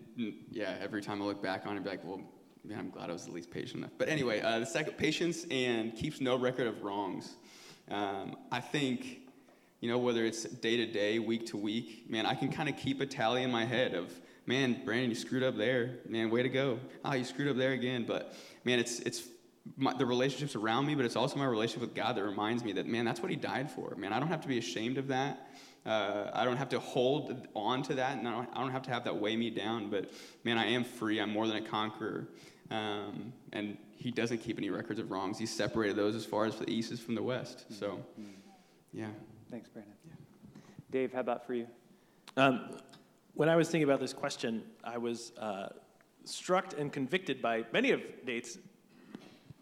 yeah, 0.51 0.77
every 0.81 1.03
time 1.03 1.21
I 1.21 1.25
look 1.25 1.43
back 1.43 1.67
on 1.67 1.77
it, 1.77 1.81
I'd 1.81 1.85
be 1.85 1.91
like, 1.91 2.05
well, 2.05 2.21
man, 2.65 2.79
I'm 2.79 2.91
glad 2.91 3.11
I 3.11 3.13
was 3.13 3.27
at 3.27 3.33
least 3.33 3.51
patient 3.51 3.79
enough. 3.79 3.91
But 3.99 4.09
anyway, 4.09 4.41
uh, 4.41 4.61
the 4.61 4.67
second, 4.67 4.97
patience 4.99 5.47
and 5.51 5.97
keeps 5.97 6.21
no 6.21 6.37
record 6.37 6.69
of 6.69 6.83
wrongs. 6.85 7.35
Um, 7.91 8.37
I 8.53 8.61
think, 8.61 9.21
you 9.81 9.91
know, 9.91 9.99
whether 9.99 10.25
it's 10.25 10.45
day 10.45 10.77
to 10.77 10.87
day, 10.87 11.19
week 11.19 11.47
to 11.47 11.57
week, 11.57 12.09
man, 12.09 12.25
I 12.25 12.35
can 12.35 12.53
kind 12.53 12.69
of 12.69 12.77
keep 12.77 13.01
a 13.01 13.07
tally 13.07 13.43
in 13.43 13.51
my 13.51 13.65
head 13.65 13.95
of, 13.95 14.13
man, 14.47 14.83
Brandon, 14.85 15.11
you 15.11 15.17
screwed 15.17 15.43
up 15.43 15.57
there. 15.57 15.99
Man, 16.09 16.31
way 16.31 16.45
to 16.45 16.49
go. 16.49 16.79
Ah, 17.05 17.11
oh, 17.11 17.15
you 17.15 17.25
screwed 17.25 17.49
up 17.49 17.57
there 17.57 17.73
again. 17.73 18.05
But 18.07 18.33
man, 18.65 18.79
it's 18.79 19.01
it's 19.01 19.25
my, 19.77 19.93
the 19.95 20.07
relationships 20.07 20.55
around 20.55 20.87
me, 20.87 20.95
but 20.95 21.05
it's 21.05 21.17
also 21.17 21.37
my 21.37 21.47
relationship 21.47 21.83
with 21.83 21.95
God 21.95 22.17
that 22.17 22.25
reminds 22.25 22.63
me 22.65 22.73
that, 22.73 22.87
man, 22.87 23.05
that's 23.05 23.21
what 23.21 23.31
He 23.31 23.37
died 23.37 23.71
for. 23.71 23.95
Man, 23.97 24.13
I 24.13 24.19
don't 24.19 24.29
have 24.29 24.43
to 24.43 24.49
be 24.49 24.59
ashamed 24.59 24.99
of 24.99 25.09
that. 25.09 25.49
Uh, 25.85 26.31
I 26.33 26.45
don't 26.45 26.57
have 26.57 26.69
to 26.71 26.81
hold 26.81 27.47
on 27.55 27.83
to 27.85 27.95
that, 27.95 28.19
and 28.19 28.27
I 28.27 28.33
don't, 28.33 28.49
I 28.53 28.61
don't 28.61 28.73
have 28.73 28.83
to 28.83 28.91
have 28.91 29.05
that 29.05 29.17
weigh 29.21 29.37
me 29.37 29.51
down. 29.51 29.89
But 29.89 30.11
man, 30.45 30.59
I 30.59 30.67
am 30.67 30.85
free. 30.85 31.21
I'm 31.21 31.31
more 31.31 31.47
than 31.47 31.57
a 31.57 31.69
conqueror. 31.69 32.29
Um, 32.71 33.33
and 33.53 33.77
he 33.97 34.11
doesn't 34.11 34.39
keep 34.39 34.59
any 34.59 34.71
records 34.71 34.99
of 34.99 35.11
wrongs. 35.11 35.39
He 35.39 35.47
separated 35.47 35.97
those 35.97 36.15
as 36.15 36.25
far 36.25 36.45
as 36.45 36.57
the 36.57 36.69
east 36.69 36.91
is 36.91 37.01
from 37.01 37.15
the 37.15 37.23
west. 37.23 37.59
Mm-hmm. 37.59 37.75
So, 37.75 37.87
mm-hmm. 38.21 38.31
yeah. 38.93 39.07
Thanks, 39.51 39.69
Brandon. 39.69 39.95
Yeah. 40.05 40.15
Dave, 40.91 41.13
how 41.13 41.21
about 41.21 41.47
for 41.47 41.55
you? 41.55 41.69
Um, 42.37 42.79
when 43.35 43.49
I 43.49 43.57
was 43.57 43.69
thinking 43.69 43.89
about 43.89 44.01
this 44.01 44.13
question, 44.13 44.65
I 44.83 44.99
was 44.99 45.33
uh, 45.39 45.69
struck 46.25 46.75
and 46.79 46.93
convicted 46.93 47.41
by 47.41 47.65
many 47.73 47.93
of 47.93 48.01
Nate's 48.25 48.59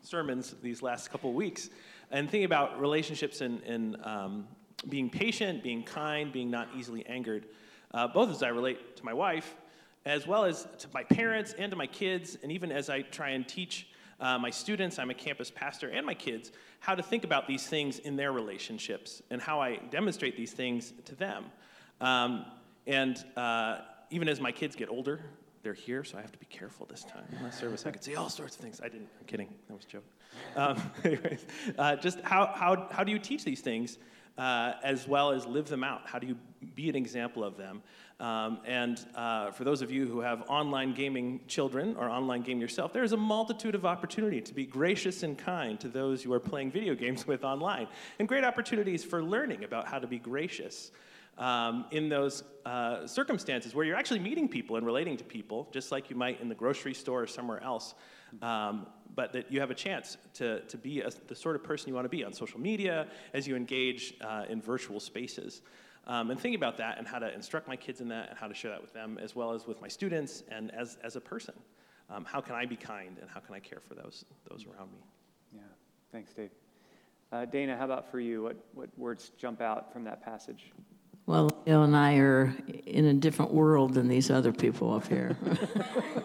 sermons 0.05 0.55
these 0.63 0.83
last 0.83 1.11
couple 1.11 1.33
weeks, 1.33 1.71
and 2.11 2.31
thinking 2.31 2.45
about 2.45 2.81
relationships 2.81 3.41
and, 3.41 3.63
and 3.63 3.97
um, 4.05 4.47
being 4.89 5.11
patient, 5.11 5.63
being 5.63 5.83
kind, 5.83 6.33
being 6.33 6.51
not 6.51 6.69
easily 6.77 7.05
angered, 7.07 7.47
uh, 7.93 8.07
both 8.07 8.31
as 8.31 8.43
I 8.43 8.49
relate 8.49 8.97
to 8.97 9.05
my 9.05 9.15
wife, 9.15 9.57
as 10.05 10.27
well 10.27 10.45
as 10.45 10.69
to 10.79 10.89
my 10.93 11.03
parents 11.05 11.55
and 11.59 11.71
to 11.71 11.77
my 11.77 11.87
kids, 11.87 12.37
and 12.43 12.53
even 12.53 12.71
as 12.71 12.91
I 12.91 13.03
try 13.03 13.31
and 13.31 13.49
teach 13.49 13.89
uh, 14.21 14.39
my 14.39 14.51
students, 14.51 14.99
I'm 14.99 15.11
a 15.11 15.15
campus 15.15 15.51
pastor, 15.51 15.89
and 15.89 16.05
my 16.07 16.15
kids, 16.15 16.53
how 16.81 16.95
to 16.95 17.03
think 17.03 17.25
about 17.25 17.49
these 17.49 17.67
things 17.67 17.99
in 17.99 18.17
their 18.17 18.33
relationships 18.33 19.23
and 19.31 19.41
how 19.41 19.61
I 19.61 19.77
demonstrate 19.91 20.37
these 20.37 20.53
things 20.53 20.93
to 21.07 21.15
them. 21.15 21.47
Um, 22.01 22.45
and 22.87 23.25
uh, 23.37 23.79
even 24.11 24.29
as 24.29 24.41
my 24.41 24.53
kids 24.53 24.77
get 24.77 24.89
older, 24.89 25.21
they're 25.65 25.73
here, 25.73 26.05
so 26.05 26.19
I 26.19 26.21
have 26.21 26.31
to 26.31 26.39
be 26.39 26.47
careful 26.47 26.87
this 26.89 27.03
time. 27.03 27.25
In 27.35 27.43
my 27.43 27.51
service, 27.51 27.87
I 27.87 27.91
could 27.91 28.05
say 28.05 28.15
all 28.15 28.29
sorts 28.29 28.55
of 28.55 28.61
things. 28.61 28.81
I 28.81 28.89
didn't. 28.89 29.09
I'm 29.19 29.27
kidding. 29.27 29.49
That 29.67 29.75
was 29.75 29.85
a 29.85 29.89
joke. 29.89 30.05
Um, 30.55 30.93
anyways, 31.05 31.47
uh, 31.79 31.97
just 31.97 32.21
how, 32.21 32.53
how, 32.55 32.87
how 32.93 33.03
do 33.03 33.11
you 33.11 33.19
teach 33.19 33.45
these 33.45 33.63
things 33.63 33.99
uh, 34.37 34.75
as 34.85 35.09
well 35.09 35.31
as 35.31 35.47
live 35.47 35.67
them 35.67 35.83
out? 35.83 36.03
How 36.05 36.19
do 36.19 36.27
you 36.27 36.37
be 36.75 36.91
an 36.91 36.97
example 36.97 37.43
of 37.43 37.57
them? 37.57 37.83
Um, 38.21 38.61
and 38.67 39.05
uh, 39.15 39.51
for 39.53 39.65
those 39.65 39.81
of 39.81 39.91
you 39.91 40.07
who 40.07 40.21
have 40.21 40.45
online 40.49 40.93
gaming 40.93 41.41
children 41.49 41.97
or 41.99 42.11
online 42.11 42.43
game 42.43 42.61
yourself, 42.61 42.93
there 42.93 43.03
is 43.03 43.13
a 43.13 43.17
multitude 43.17 43.75
of 43.75 43.87
opportunity 43.87 44.41
to 44.43 44.55
be 44.55 44.67
gracious 44.67 45.23
and 45.23 45.37
kind 45.37 45.81
to 45.81 45.89
those 45.89 46.25
you 46.25 46.33
are 46.35 46.41
playing 46.41 46.71
video 46.71 46.95
games 46.95 47.27
with 47.27 47.43
online, 47.43 47.89
and 48.19 48.29
great 48.29 48.45
opportunities 48.45 49.03
for 49.03 49.23
learning 49.23 49.65
about 49.65 49.89
how 49.89 49.99
to 49.99 50.07
be 50.07 50.19
gracious. 50.19 50.93
Um, 51.37 51.87
in 51.91 52.09
those 52.09 52.45
uh, 52.65 53.07
circumstances 53.09 53.75
where 53.75 53.85
you're 53.85 53.97
actually 53.97 54.21
meeting 54.21 54.49
people 54.49 54.77
and 54.77 54.87
relating 54.87 55.17
to 55.17 55.25
people, 55.25 55.69
just 55.73 55.91
like 55.91 56.09
you 56.09 56.15
might 56.15 56.41
in 56.41 56.49
the 56.49 56.55
grocery 56.55 56.95
store 56.95 57.23
or 57.23 57.27
somewhere 57.27 57.61
else, 57.63 57.95
um, 58.41 58.87
but 59.15 59.33
that 59.33 59.51
you 59.51 59.61
have 59.61 59.71
a 59.71 59.75
chance 59.75 60.17
to, 60.35 60.61
to 60.63 60.77
be 60.77 61.01
a, 61.01 61.11
the 61.27 61.35
sort 61.35 61.57
of 61.57 61.65
person 61.65 61.89
you 61.89 61.95
want 61.95 62.05
to 62.05 62.09
be 62.09 62.25
on 62.25 62.33
social 62.33 62.61
media 62.61 63.09
as 63.33 63.47
you 63.47 63.57
engage 63.57 64.15
uh, 64.21 64.45
in 64.49 64.63
virtual 64.63 65.01
spaces. 65.01 65.63
Um, 66.07 66.31
and 66.31 66.39
thinking 66.39 66.59
about 66.59 66.77
that 66.79 66.99
and 66.99 67.07
how 67.07 67.19
to 67.19 67.33
instruct 67.33 67.67
my 67.67 67.77
kids 67.77 68.01
in 68.01 68.09
that 68.09 68.31
and 68.31 68.39
how 68.39 68.47
to 68.47 68.55
share 68.55 68.71
that 68.71 68.83
with 68.83 68.93
them 68.93 69.19
as 69.21 69.35
well 69.35 69.53
as 69.53 69.67
with 69.67 69.81
my 69.81 69.89
students 69.89 70.43
and 70.51 70.73
as, 70.75 70.99
as 71.03 71.17
a 71.17 71.21
person. 71.21 71.55
Um, 72.11 72.25
how 72.25 72.41
can 72.41 72.55
I 72.55 72.67
be 72.67 72.77
kind 72.77 73.17
and 73.21 73.31
how 73.31 73.41
can 73.41 73.55
I 73.55 73.61
care 73.61 73.81
for 73.81 73.95
those, 73.95 74.25
those 74.51 74.67
around 74.67 74.93
me? 74.93 74.99
Yeah, 75.55 75.61
thanks, 76.13 76.33
Dave. 76.33 76.51
Uh, 77.33 77.47
Dana, 77.47 77.77
how 77.77 77.87
about 77.87 78.11
for 78.11 78.21
you? 78.21 78.43
What, 78.43 78.57
what 78.75 78.91
words 78.99 79.33
jump 79.39 79.63
out 79.63 79.93
from 79.93 80.05
that 80.05 80.23
passage? 80.23 80.73
Well, 81.27 81.51
Leo 81.67 81.83
and 81.83 81.97
I 81.97 82.17
are 82.17 82.55
in 82.87 83.07
a 83.07 83.15
different 83.15 83.53
world 83.53 83.95
than 83.95 84.09
these 84.09 84.31
other 84.31 84.53
people 84.53 84.93
up 84.93 85.07
here. 85.07 85.37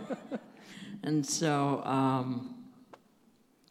and 1.03 1.25
so, 1.25 1.81
um, 1.85 2.55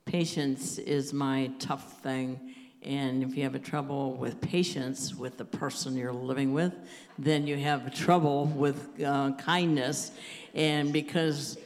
patience 0.07 0.79
is 0.79 1.13
my 1.13 1.51
tough 1.59 2.01
thing 2.01 2.55
And 2.83 3.23
if 3.23 3.37
you 3.37 3.43
have 3.43 3.55
a 3.55 3.59
trouble 3.59 4.15
with 4.15 4.41
patience 4.41 5.15
with 5.15 5.37
the 5.37 5.45
person 5.45 5.97
you're 5.97 6.13
living 6.13 6.53
with, 6.53 6.73
then 7.19 7.47
you 7.47 7.57
have 7.57 7.93
trouble 7.93 8.47
with 8.47 9.03
uh, 9.03 9.33
kindness. 9.33 10.13
And 10.55 10.93
because 10.93 11.59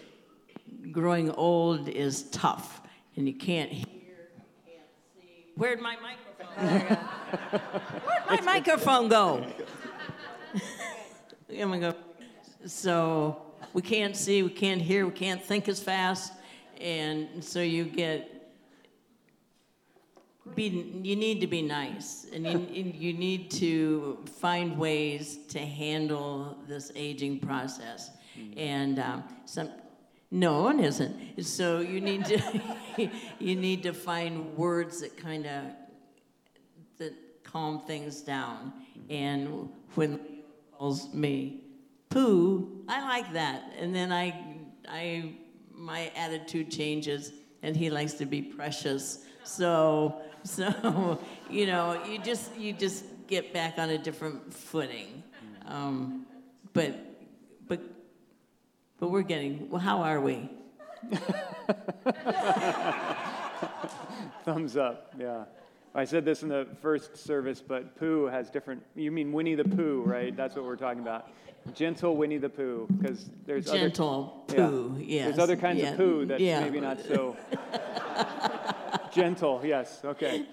growing 0.90 1.31
old 1.31 1.88
is 1.88 2.25
tough, 2.31 2.81
and 3.16 3.29
you 3.29 3.35
can't 3.35 3.70
hear, 3.70 3.87
you 3.87 4.44
can't 4.66 4.88
see. 5.20 5.46
Where'd 5.55 5.81
my 5.81 5.96
microphone? 5.96 6.21
Where'd 6.56 6.98
my 8.28 8.40
microphone 8.44 9.08
go? 9.08 9.46
I'm 11.50 11.70
gonna 11.70 11.80
go. 11.80 11.94
So 12.66 13.42
we 13.72 13.82
can't 13.82 14.16
see, 14.16 14.42
we 14.42 14.50
can't 14.50 14.80
hear, 14.80 15.06
we 15.06 15.12
can't 15.12 15.42
think 15.42 15.68
as 15.68 15.80
fast, 15.80 16.32
and 16.80 17.42
so 17.42 17.60
you 17.60 17.84
get. 17.84 18.28
Be, 20.56 20.64
you 21.02 21.14
need 21.14 21.40
to 21.40 21.46
be 21.46 21.62
nice, 21.62 22.26
and 22.32 22.44
you, 22.44 22.92
you 22.92 23.12
need 23.12 23.50
to 23.52 24.18
find 24.40 24.76
ways 24.76 25.38
to 25.50 25.60
handle 25.60 26.58
this 26.66 26.90
aging 26.96 27.38
process. 27.38 28.10
And 28.56 28.98
um, 28.98 29.22
some, 29.44 29.70
no 30.32 30.62
one 30.62 30.80
isn't. 30.80 31.44
So 31.44 31.78
you 31.78 32.00
need 32.00 32.24
to, 32.24 32.60
you 33.38 33.54
need 33.54 33.84
to 33.84 33.92
find 33.92 34.56
words 34.56 35.00
that 35.02 35.16
kind 35.16 35.46
of 35.46 35.64
calm 37.52 37.80
things 37.80 38.22
down. 38.22 38.72
And 39.10 39.68
when 39.94 40.12
he 40.12 40.42
calls 40.76 41.12
me 41.12 41.60
poo, 42.08 42.84
I 42.88 43.02
like 43.02 43.32
that. 43.34 43.72
And 43.78 43.94
then 43.94 44.12
I, 44.12 44.34
I, 44.88 45.34
my 45.72 46.10
attitude 46.16 46.70
changes, 46.70 47.32
and 47.62 47.76
he 47.76 47.90
likes 47.90 48.14
to 48.14 48.26
be 48.26 48.42
precious. 48.42 49.24
So, 49.44 50.22
so 50.44 51.18
you 51.50 51.66
know, 51.66 52.02
you 52.08 52.18
just 52.18 52.56
you 52.56 52.72
just 52.72 53.04
get 53.26 53.52
back 53.52 53.78
on 53.78 53.90
a 53.90 53.98
different 53.98 54.52
footing. 54.52 55.22
Um, 55.66 56.26
but, 56.72 56.94
but, 57.68 57.80
but 58.98 59.10
we're 59.10 59.22
getting. 59.22 59.70
Well, 59.70 59.80
how 59.80 60.02
are 60.02 60.20
we? 60.20 60.50
Thumbs 64.44 64.76
up, 64.76 65.14
yeah. 65.18 65.44
I 65.94 66.05
said 66.05 66.24
this 66.24 66.42
in 66.42 66.48
the 66.48 66.66
first 66.81 67.16
service, 67.18 67.62
but 67.66 67.96
Pooh 67.96 68.26
has 68.26 68.48
different. 68.48 68.83
You 68.94 69.11
mean 69.11 69.33
Winnie 69.33 69.55
the 69.55 69.64
Pooh, 69.64 70.02
right? 70.07 70.35
That's 70.35 70.57
what 70.57 70.64
we're 70.64 70.76
talking 70.76 71.02
about. 71.02 71.28
Gentle 71.74 72.16
Winnie 72.16 72.38
the 72.38 72.48
Pooh, 72.48 72.88
because 72.98 73.31
there's 73.46 73.66
Gentle 73.66 74.44
other, 74.48 74.68
poo, 74.68 74.96
yeah. 74.98 75.05
yes. 75.07 75.24
There's 75.26 75.38
other 75.38 75.57
kinds 75.57 75.81
yeah, 75.81 75.90
of 75.90 75.96
poo 75.96 76.26
that's 76.26 76.40
yeah. 76.40 76.61
maybe 76.61 76.81
not 76.81 76.98
so 77.00 77.37
gentle. 79.14 79.61
Yes, 79.64 80.00
okay. 80.05 80.46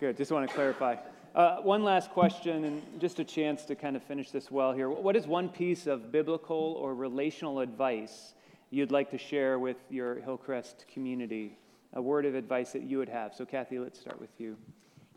Good. 0.00 0.16
Just 0.16 0.32
want 0.32 0.48
to 0.48 0.54
clarify. 0.54 0.96
Uh, 1.34 1.56
one 1.62 1.82
last 1.82 2.10
question, 2.10 2.64
and 2.64 3.00
just 3.00 3.18
a 3.20 3.24
chance 3.24 3.64
to 3.64 3.74
kind 3.74 3.96
of 3.96 4.02
finish 4.02 4.30
this 4.30 4.50
well 4.50 4.72
here. 4.72 4.90
What 4.90 5.16
is 5.16 5.26
one 5.26 5.48
piece 5.48 5.86
of 5.86 6.12
biblical 6.12 6.76
or 6.78 6.94
relational 6.94 7.60
advice 7.60 8.34
you'd 8.70 8.92
like 8.92 9.10
to 9.10 9.18
share 9.18 9.58
with 9.58 9.76
your 9.88 10.16
Hillcrest 10.16 10.84
community? 10.92 11.56
A 11.94 12.02
word 12.02 12.26
of 12.26 12.34
advice 12.34 12.72
that 12.72 12.82
you 12.82 12.98
would 12.98 13.08
have. 13.08 13.34
So, 13.34 13.44
Kathy, 13.44 13.78
let's 13.78 13.98
start 13.98 14.20
with 14.20 14.30
you. 14.38 14.56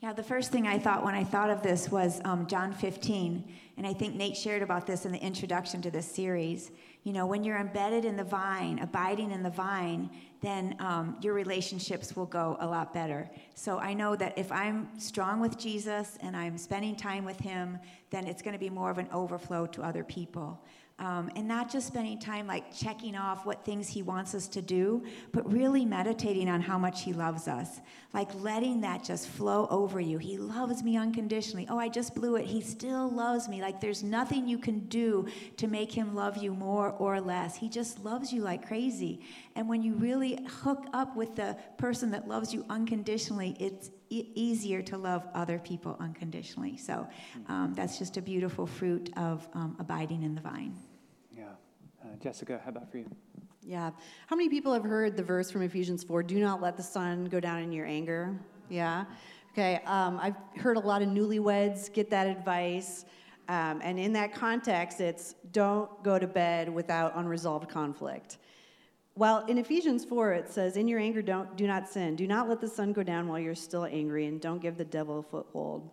Yeah, 0.02 0.14
the 0.14 0.22
first 0.22 0.52
thing 0.52 0.68
I 0.68 0.78
thought 0.78 1.04
when 1.04 1.16
I 1.16 1.24
thought 1.24 1.50
of 1.50 1.64
this 1.64 1.90
was 1.90 2.22
um, 2.24 2.46
John 2.46 2.72
15. 2.72 3.52
And 3.78 3.88
I 3.88 3.94
think 3.94 4.14
Nate 4.14 4.38
shared 4.38 4.62
about 4.62 4.86
this 4.86 5.08
in 5.08 5.12
the 5.12 5.18
introduction 5.18 5.82
to 5.82 5.90
this 5.90 6.06
series. 6.06 6.70
You 7.04 7.14
know, 7.14 7.26
when 7.26 7.44
you're 7.44 7.58
embedded 7.58 8.06
in 8.06 8.16
the 8.16 8.24
vine, 8.24 8.78
abiding 8.78 9.32
in 9.32 9.42
the 9.42 9.50
vine, 9.50 10.12
then 10.42 10.76
um, 10.80 11.18
your 11.22 11.34
relationships 11.34 12.16
will 12.16 12.28
go 12.28 12.58
a 12.60 12.68
lot 12.68 12.94
better. 12.94 13.28
So 13.56 13.80
I 13.80 13.96
know 13.96 14.16
that 14.16 14.38
if 14.38 14.52
I'm 14.52 14.88
strong 15.00 15.40
with 15.40 15.58
Jesus 15.58 16.16
and 16.22 16.38
I'm 16.38 16.60
spending 16.60 16.96
time 16.96 17.26
with 17.26 17.40
Him, 17.40 17.80
then 18.12 18.28
it's 18.28 18.44
going 18.44 18.54
to 18.54 18.60
be 18.60 18.70
more 18.70 18.92
of 18.92 19.00
an 19.00 19.08
overflow 19.12 19.66
to 19.66 19.82
other 19.82 20.04
people. 20.04 20.62
Um, 21.00 21.30
and 21.36 21.48
not 21.48 21.72
just 21.72 21.86
spending 21.86 22.18
time 22.18 22.48
like 22.48 22.76
checking 22.76 23.16
off 23.16 23.46
what 23.46 23.64
things 23.64 23.88
he 23.88 24.02
wants 24.02 24.34
us 24.34 24.48
to 24.48 24.64
do, 24.64 25.04
but 25.32 25.52
really 25.52 25.86
meditating 25.86 26.50
on 26.50 26.60
how 26.60 26.80
much 26.80 27.04
he 27.04 27.14
loves 27.14 27.48
us. 27.48 27.82
Like 28.16 28.34
letting 28.42 28.82
that 28.82 29.04
just 29.04 29.28
flow 29.28 29.68
over 29.70 30.00
you. 30.00 30.18
He 30.18 30.40
loves 30.40 30.82
me 30.82 30.98
unconditionally. 30.98 31.68
Oh, 31.70 31.78
I 31.78 31.88
just 31.88 32.16
blew 32.16 32.36
it. 32.36 32.46
He 32.46 32.62
still 32.62 33.12
loves 33.12 33.48
me. 33.48 33.62
Like 33.62 33.80
there's 33.80 34.02
nothing 34.02 34.48
you 34.48 34.58
can 34.58 34.80
do 34.88 35.28
to 35.58 35.68
make 35.68 35.92
him 35.92 36.16
love 36.16 36.38
you 36.38 36.52
more 36.52 36.90
or 36.94 37.22
less. 37.22 37.56
He 37.56 37.70
just 37.70 38.04
loves 38.04 38.34
you 38.34 38.42
like 38.42 38.68
crazy. 38.68 39.22
And 39.56 39.70
when 39.70 39.84
you 39.84 39.94
really 39.94 40.40
hook 40.48 40.88
up 40.94 41.16
with 41.16 41.36
the 41.36 41.56
person 41.78 42.10
that 42.12 42.28
loves 42.28 42.52
you 42.56 42.66
unconditionally, 42.72 43.56
it's 43.60 43.92
e- 44.10 44.32
easier 44.34 44.82
to 44.82 44.98
love 44.98 45.28
other 45.36 45.60
people 45.60 45.96
unconditionally. 46.00 46.78
So 46.78 47.08
um, 47.50 47.74
that's 47.76 48.00
just 48.00 48.18
a 48.18 48.22
beautiful 48.22 48.66
fruit 48.66 49.12
of 49.16 49.48
um, 49.54 49.76
abiding 49.80 50.24
in 50.24 50.34
the 50.34 50.42
vine. 50.42 50.76
Uh, 52.08 52.16
Jessica, 52.22 52.62
how 52.64 52.70
about 52.70 52.90
for 52.90 52.98
you? 53.00 53.10
Yeah. 53.64 53.92
How 54.28 54.36
many 54.36 54.50
people 54.50 54.74
have 54.74 54.84
heard 54.84 55.18
the 55.18 55.24
verse 55.24 55.52
from 55.52 55.62
Ephesians 55.62 56.04
4 56.04 56.24
do 56.24 56.40
not 56.40 56.62
let 56.62 56.78
the 56.78 56.84
sun 56.84 57.26
go 57.26 57.40
down 57.40 57.60
in 57.62 57.72
your 57.72 57.86
anger? 57.86 58.38
Yeah. 58.70 59.06
Okay. 59.52 59.82
Um, 59.86 60.20
I've 60.22 60.36
heard 60.58 60.78
a 60.78 60.80
lot 60.80 61.02
of 61.02 61.10
newlyweds 61.10 61.92
get 61.92 62.10
that 62.12 62.28
advice. 62.28 63.06
Um, 63.50 63.82
and 63.84 64.00
in 64.00 64.14
that 64.14 64.34
context, 64.34 65.02
it's 65.02 65.36
don't 65.52 66.02
go 66.04 66.18
to 66.20 66.28
bed 66.28 66.74
without 66.74 67.14
unresolved 67.16 67.68
conflict. 67.70 68.38
Well, 69.16 69.46
in 69.48 69.58
Ephesians 69.58 70.06
4, 70.06 70.34
it 70.34 70.50
says, 70.50 70.78
In 70.78 70.88
your 70.88 71.00
anger, 71.00 71.22
don't, 71.22 71.58
do 71.58 71.68
not 71.68 71.90
sin. 71.90 72.16
Do 72.16 72.28
not 72.28 72.48
let 72.48 72.62
the 72.62 72.68
sun 72.68 72.94
go 72.94 73.04
down 73.04 73.28
while 73.28 73.40
you're 73.40 73.56
still 73.56 73.86
angry, 73.86 74.28
and 74.28 74.40
don't 74.40 74.62
give 74.62 74.78
the 74.78 74.86
devil 74.86 75.20
a 75.20 75.24
foothold. 75.24 75.90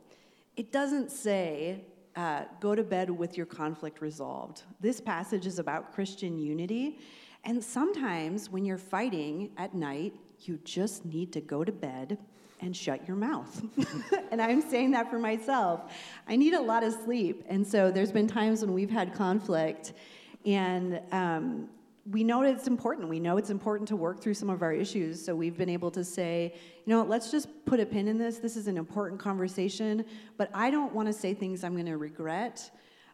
It 0.57 0.71
doesn't 0.71 1.11
say, 1.11 1.81
uh, 2.17 2.45
go 2.61 2.75
to 2.75 2.83
bed 2.83 3.11
with 3.11 3.37
your 3.37 3.47
conflict 3.47 4.01
resolved. 4.01 4.63
This 4.81 5.01
passage 5.01 5.47
is 5.47 5.59
about 5.59 5.93
Christian 5.93 6.39
unity. 6.39 6.99
And 7.45 7.63
sometimes 7.63 8.51
when 8.51 8.65
you're 8.65 8.79
fighting 8.79 9.51
at 9.57 9.75
night, 9.75 10.15
you 10.41 10.59
just 10.65 11.05
need 11.05 11.33
to 11.33 11.41
go 11.41 11.65
to 11.65 11.73
bed 11.73 12.19
and 12.61 12.75
shut 12.77 13.07
your 13.07 13.17
mouth. 13.17 13.63
and 14.31 14.41
I'm 14.41 14.63
saying 14.63 14.93
that 14.93 15.11
for 15.11 15.19
myself. 15.19 15.93
I 16.27 16.37
need 16.37 16.55
a 16.55 16.61
lot 16.61 16.83
of 16.83 16.95
sleep. 17.05 17.45
And 17.49 17.67
so 17.67 17.91
there's 17.91 18.13
been 18.13 18.27
times 18.27 18.63
when 18.63 18.73
we've 18.73 18.91
had 18.91 19.15
conflict, 19.15 19.93
and 20.47 21.01
um, 21.13 21.69
we 22.11 22.23
know 22.23 22.43
it's 22.43 22.67
important. 22.67 23.09
We 23.09 23.19
know 23.19 23.39
it's 23.39 23.51
important 23.51 23.89
to 23.89 23.97
work 23.97 24.21
through 24.21 24.35
some 24.35 24.51
of 24.51 24.63
our 24.63 24.73
issues. 24.73 25.25
So 25.25 25.35
we've 25.35 25.57
been 25.57 25.71
able 25.71 25.91
to 25.93 26.05
say, 26.05 26.55
you 26.85 26.91
know, 26.93 27.03
let's 27.03 27.31
just 27.31 27.49
put 27.65 27.81
a 27.81 27.87
pin 27.87 28.09
in 28.09 28.19
this. 28.19 28.39
This 28.39 28.57
is 28.57 28.69
an 28.69 28.77
important 28.77 29.19
conversation, 29.19 30.05
but 30.37 30.51
I 30.53 30.71
don't 30.71 30.93
want 30.93 31.09
to 31.09 31.15
say 31.15 31.33
things 31.33 31.65
I'm 31.65 31.73
going 31.73 31.87
to 31.87 31.97
regret. 31.97 32.71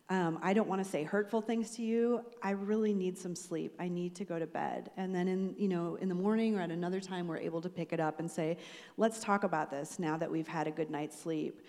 Um, 0.08 0.40
I 0.42 0.54
don't 0.54 0.68
want 0.68 0.82
to 0.82 0.90
say 0.90 1.04
hurtful 1.04 1.40
things 1.40 1.70
to 1.76 1.82
you. 1.82 2.24
I 2.42 2.50
really 2.50 2.92
need 2.92 3.16
some 3.16 3.36
sleep. 3.36 3.76
I 3.78 3.86
need 3.86 4.16
to 4.16 4.24
go 4.24 4.40
to 4.40 4.46
bed. 4.46 4.90
And 4.96 5.14
then 5.14 5.28
in, 5.28 5.54
you 5.56 5.68
know, 5.68 5.94
in 6.00 6.08
the 6.08 6.16
morning 6.16 6.58
or 6.58 6.60
at 6.60 6.72
another 6.72 6.98
time, 6.98 7.28
we're 7.28 7.38
able 7.38 7.60
to 7.60 7.68
pick 7.68 7.92
it 7.92 8.00
up 8.00 8.18
and 8.18 8.28
say, 8.28 8.56
let's 8.96 9.20
talk 9.20 9.44
about 9.44 9.70
this 9.70 10.00
now 10.00 10.16
that 10.16 10.28
we've 10.28 10.48
had 10.48 10.66
a 10.66 10.72
good 10.72 10.90
night's 10.90 11.16
sleep. 11.16 11.60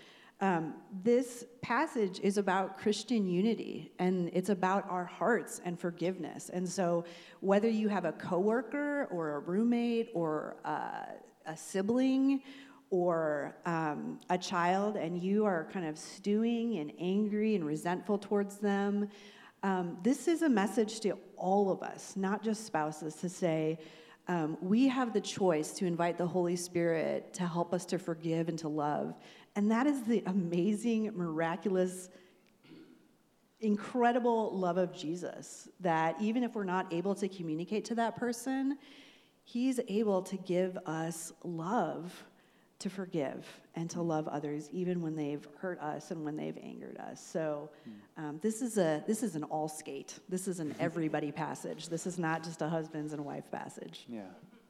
Um, 0.41 0.73
this 1.03 1.45
passage 1.61 2.19
is 2.23 2.39
about 2.39 2.79
Christian 2.79 3.27
unity 3.27 3.91
and 3.99 4.31
it's 4.33 4.49
about 4.49 4.89
our 4.89 5.05
hearts 5.05 5.61
and 5.63 5.79
forgiveness. 5.79 6.49
And 6.49 6.67
so, 6.67 7.05
whether 7.41 7.69
you 7.69 7.87
have 7.89 8.05
a 8.05 8.11
coworker 8.13 9.07
or 9.11 9.35
a 9.35 9.39
roommate 9.39 10.09
or 10.15 10.57
uh, 10.65 11.05
a 11.45 11.55
sibling 11.55 12.41
or 12.89 13.55
um, 13.67 14.19
a 14.31 14.37
child 14.37 14.95
and 14.95 15.21
you 15.21 15.45
are 15.45 15.69
kind 15.71 15.85
of 15.85 15.95
stewing 15.95 16.79
and 16.79 16.91
angry 16.99 17.53
and 17.53 17.63
resentful 17.63 18.17
towards 18.17 18.57
them, 18.57 19.09
um, 19.61 19.99
this 20.01 20.27
is 20.27 20.41
a 20.41 20.49
message 20.49 21.01
to 21.01 21.15
all 21.37 21.71
of 21.71 21.83
us, 21.83 22.15
not 22.15 22.43
just 22.43 22.65
spouses, 22.65 23.13
to 23.17 23.29
say, 23.29 23.77
um, 24.27 24.57
we 24.61 24.87
have 24.87 25.13
the 25.13 25.21
choice 25.21 25.73
to 25.73 25.85
invite 25.85 26.17
the 26.17 26.25
Holy 26.25 26.55
Spirit 26.55 27.33
to 27.33 27.45
help 27.45 27.73
us 27.73 27.85
to 27.85 27.99
forgive 27.99 28.49
and 28.49 28.57
to 28.59 28.67
love. 28.69 29.15
And 29.55 29.71
that 29.71 29.87
is 29.87 30.03
the 30.03 30.23
amazing, 30.25 31.11
miraculous, 31.15 32.09
incredible 33.59 34.57
love 34.57 34.77
of 34.77 34.93
Jesus 34.93 35.67
that 35.79 36.15
even 36.21 36.43
if 36.43 36.55
we're 36.55 36.63
not 36.63 36.91
able 36.93 37.15
to 37.15 37.27
communicate 37.27 37.85
to 37.85 37.95
that 37.95 38.15
person, 38.15 38.77
He's 39.43 39.79
able 39.87 40.21
to 40.23 40.37
give 40.37 40.77
us 40.85 41.33
love 41.43 42.23
to 42.79 42.89
forgive 42.89 43.45
and 43.75 43.89
to 43.91 44.01
love 44.01 44.27
others 44.27 44.69
even 44.71 45.01
when 45.01 45.15
they've 45.15 45.47
hurt 45.57 45.79
us 45.79 46.09
and 46.09 46.25
when 46.25 46.35
they've 46.35 46.57
angered 46.63 46.97
us 46.97 47.23
so 47.23 47.69
um, 48.17 48.39
this 48.41 48.63
is 48.63 48.79
a 48.79 49.03
this 49.05 49.21
is 49.21 49.35
an 49.35 49.43
all 49.43 49.67
skate 49.67 50.17
this 50.29 50.47
is 50.47 50.59
an 50.59 50.73
everybody 50.79 51.31
passage 51.31 51.89
this 51.89 52.07
is 52.07 52.17
not 52.17 52.43
just 52.43 52.59
a 52.63 52.67
husbands 52.67 53.13
and 53.13 53.23
wife 53.23 53.49
passage 53.51 54.05
Yeah. 54.09 54.21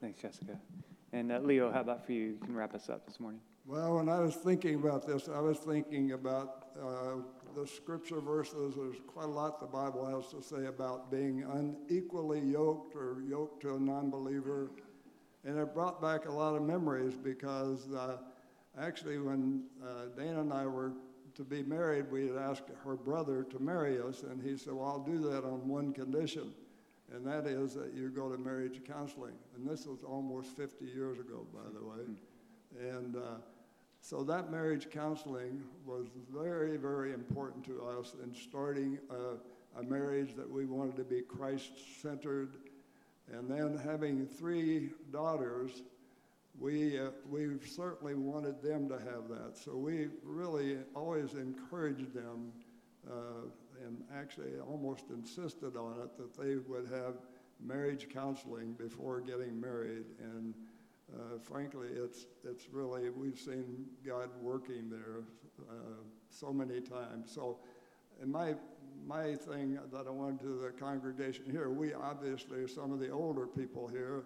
Thanks, 0.02 0.20
Jessica. 0.20 0.60
And 1.13 1.32
uh, 1.32 1.39
Leo, 1.39 1.71
how 1.71 1.82
about 1.82 2.06
for 2.06 2.13
you? 2.13 2.21
You 2.21 2.38
can 2.43 2.56
wrap 2.56 2.74
us 2.74 2.89
up 2.89 3.06
this 3.06 3.19
morning. 3.19 3.41
Well, 3.65 3.97
when 3.97 4.10
I 4.10 4.19
was 4.19 4.36
thinking 4.36 4.76
about 4.76 5.06
this, 5.06 5.30
I 5.30 5.39
was 5.39 5.58
thinking 5.60 6.13
about 6.13 6.67
uh, 6.82 7.17
the 7.56 7.67
scripture 7.67 8.21
verses. 8.21 8.76
There's 8.76 8.97
quite 9.08 9.26
a 9.26 9.32
lot 9.32 9.60
the 9.60 9.67
Bible 9.67 10.06
has 10.06 10.32
to 10.32 10.41
say 10.41 10.65
about 10.65 11.12
being 11.12 11.43
unequally 11.43 12.39
yoked 12.39 12.95
or 12.95 13.21
yoked 13.28 13.62
to 13.63 13.76
a 13.76 13.80
non 13.80 14.10
believer. 14.10 14.71
And 15.43 15.58
it 15.58 15.74
brought 15.74 16.02
back 16.02 16.28
a 16.28 16.32
lot 16.32 16.56
of 16.56 16.62
memories 16.62 17.15
because 17.15 17.91
uh, 17.91 18.17
Actually, 18.80 19.19
when 19.19 19.63
uh, 19.84 20.06
Dana 20.17 20.41
and 20.41 20.54
I 20.54 20.65
were 20.65 20.93
to 21.36 21.43
be 21.43 21.62
married, 21.62 22.10
we 22.10 22.28
had 22.28 22.38
asked 22.38 22.63
her 22.86 22.95
brother 22.95 23.43
to 23.43 23.60
marry 23.60 24.00
us, 24.00 24.24
and 24.24 24.41
he 24.41 24.58
said, 24.58 24.74
Well, 24.74 24.88
I'll 24.88 25.04
do 25.04 25.19
that 25.30 25.43
on 25.43 25.67
one 25.67 25.93
condition, 25.93 26.54
and 27.13 27.26
that 27.26 27.45
is 27.45 27.74
that 27.74 27.93
you 27.93 28.10
go 28.10 28.30
to 28.30 28.38
marriage 28.38 28.82
counseling. 28.88 29.34
And 29.56 29.67
this 29.67 29.86
was 29.86 30.04
almost 30.04 30.56
50 30.56 30.86
years 30.86 31.19
ago, 31.19 31.45
by 31.54 31.69
the 31.74 31.86
way. 31.86 32.06
And 32.80 33.17
uh, 33.17 33.39
so 34.00 34.24
that 34.24 34.50
marriage 34.50 34.89
counseling 34.89 35.63
was 35.86 36.08
very, 36.34 36.78
very 36.78 37.13
important 37.13 37.65
to 37.65 37.84
us 37.84 38.15
in 38.24 38.34
starting 38.34 38.97
a, 39.10 39.80
a 39.80 39.84
marriage 39.84 40.36
that 40.36 40.50
we 40.50 40.65
wanted 40.65 40.95
to 40.97 41.04
be 41.04 41.21
Christ 41.21 41.71
centered. 42.02 42.56
And 43.32 43.50
then 43.50 43.78
having 43.78 44.26
three 44.26 44.89
daughters, 45.12 45.84
we, 46.60 46.97
uh, 47.00 47.10
we 47.30 47.50
certainly 47.65 48.15
wanted 48.15 48.62
them 48.62 48.88
to 48.89 48.95
have 48.95 49.28
that. 49.30 49.58
So 49.58 49.76
we 49.76 50.08
really 50.24 50.78
always 50.95 51.34
encouraged 51.34 52.13
them 52.13 52.52
uh, 53.10 53.47
and 53.86 54.04
actually 54.15 54.52
almost 54.67 55.06
insisted 55.10 55.76
on 55.76 55.94
it 56.04 56.17
that 56.17 56.38
they 56.41 56.56
would 56.56 56.88
have 56.91 57.15
marriage 57.63 58.08
counseling 58.10 58.74
before 58.74 59.22
getting 59.22 59.60
married. 59.60 60.06
And 60.20 60.54
uh, 61.13 61.39
frankly, 61.44 61.88
it's, 61.91 62.26
it's 62.44 62.67
really, 62.72 63.10
we've 63.10 63.39
seen 63.39 63.86
God 64.06 64.30
working 64.41 64.89
there 64.89 65.24
uh, 65.70 65.74
so 66.30 66.54
many 66.54 66.80
times. 66.80 67.32
So, 67.34 67.60
in 68.22 68.32
my, 68.32 68.56
my 69.06 69.36
thing 69.36 69.80
that 69.91 70.08
I 70.08 70.12
wanted 70.12 70.41
to 70.41 70.60
the 70.63 70.70
congregation 70.70 71.46
here, 71.50 71.70
we 71.70 71.94
obviously 71.94 72.60
are 72.60 72.67
some 72.67 72.91
of 72.91 73.00
the 73.00 73.10
older 73.10 73.48
people 73.48 73.88
here, 73.88 74.26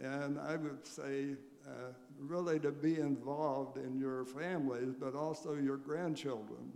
and 0.00 0.38
I 0.38 0.56
would 0.56 0.86
say 0.86 1.36
uh, 1.66 1.92
really 2.18 2.58
to 2.60 2.70
be 2.70 2.98
involved 2.98 3.76
in 3.76 3.98
your 3.98 4.24
families, 4.24 4.94
but 4.98 5.14
also 5.14 5.54
your 5.54 5.76
grandchildren, 5.76 6.72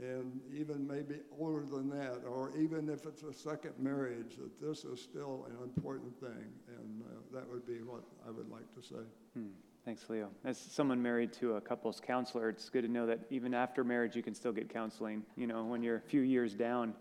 and 0.00 0.40
even 0.52 0.86
maybe 0.86 1.20
older 1.38 1.64
than 1.64 1.88
that, 1.90 2.22
or 2.28 2.52
even 2.56 2.88
if 2.88 3.06
it's 3.06 3.22
a 3.22 3.32
second 3.32 3.72
marriage, 3.78 4.36
that 4.36 4.60
this 4.60 4.84
is 4.84 5.00
still 5.00 5.46
an 5.48 5.62
important 5.62 6.18
thing, 6.20 6.52
and 6.68 7.02
uh, 7.02 7.38
that 7.38 7.48
would 7.48 7.66
be 7.66 7.82
what 7.82 8.02
I 8.26 8.30
would 8.30 8.50
like 8.50 8.72
to 8.74 8.82
say. 8.82 9.02
Hmm. 9.34 9.50
Thanks, 9.84 10.08
Leo. 10.08 10.30
As 10.44 10.56
someone 10.56 11.02
married 11.02 11.32
to 11.34 11.56
a 11.56 11.60
couples 11.60 12.00
counselor, 12.00 12.48
it's 12.48 12.70
good 12.70 12.82
to 12.82 12.88
know 12.88 13.04
that 13.06 13.20
even 13.28 13.52
after 13.52 13.84
marriage, 13.84 14.16
you 14.16 14.22
can 14.22 14.34
still 14.34 14.52
get 14.52 14.72
counseling. 14.72 15.22
You 15.36 15.46
know, 15.46 15.64
when 15.64 15.82
you're 15.82 15.96
a 15.96 16.00
few 16.00 16.22
years 16.22 16.54
down, 16.54 16.94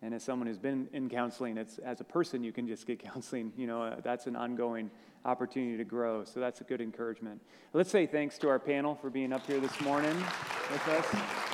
and 0.00 0.14
as 0.14 0.22
someone 0.24 0.46
who's 0.46 0.58
been 0.58 0.88
in 0.94 1.10
counseling, 1.10 1.58
it's 1.58 1.76
as 1.78 2.00
a 2.00 2.04
person 2.04 2.42
you 2.42 2.52
can 2.52 2.66
just 2.66 2.86
get 2.86 2.98
counseling. 3.12 3.52
You 3.56 3.66
know, 3.66 3.82
uh, 3.82 3.96
that's 4.02 4.26
an 4.26 4.36
ongoing 4.36 4.90
opportunity 5.26 5.76
to 5.76 5.84
grow. 5.84 6.24
So 6.24 6.40
that's 6.40 6.62
a 6.62 6.64
good 6.64 6.80
encouragement. 6.80 7.42
Let's 7.74 7.90
say 7.90 8.06
thanks 8.06 8.38
to 8.38 8.48
our 8.48 8.58
panel 8.58 8.94
for 8.94 9.10
being 9.10 9.34
up 9.34 9.46
here 9.46 9.60
this 9.60 9.78
morning 9.82 10.16
with 10.70 10.88
us. 10.88 11.49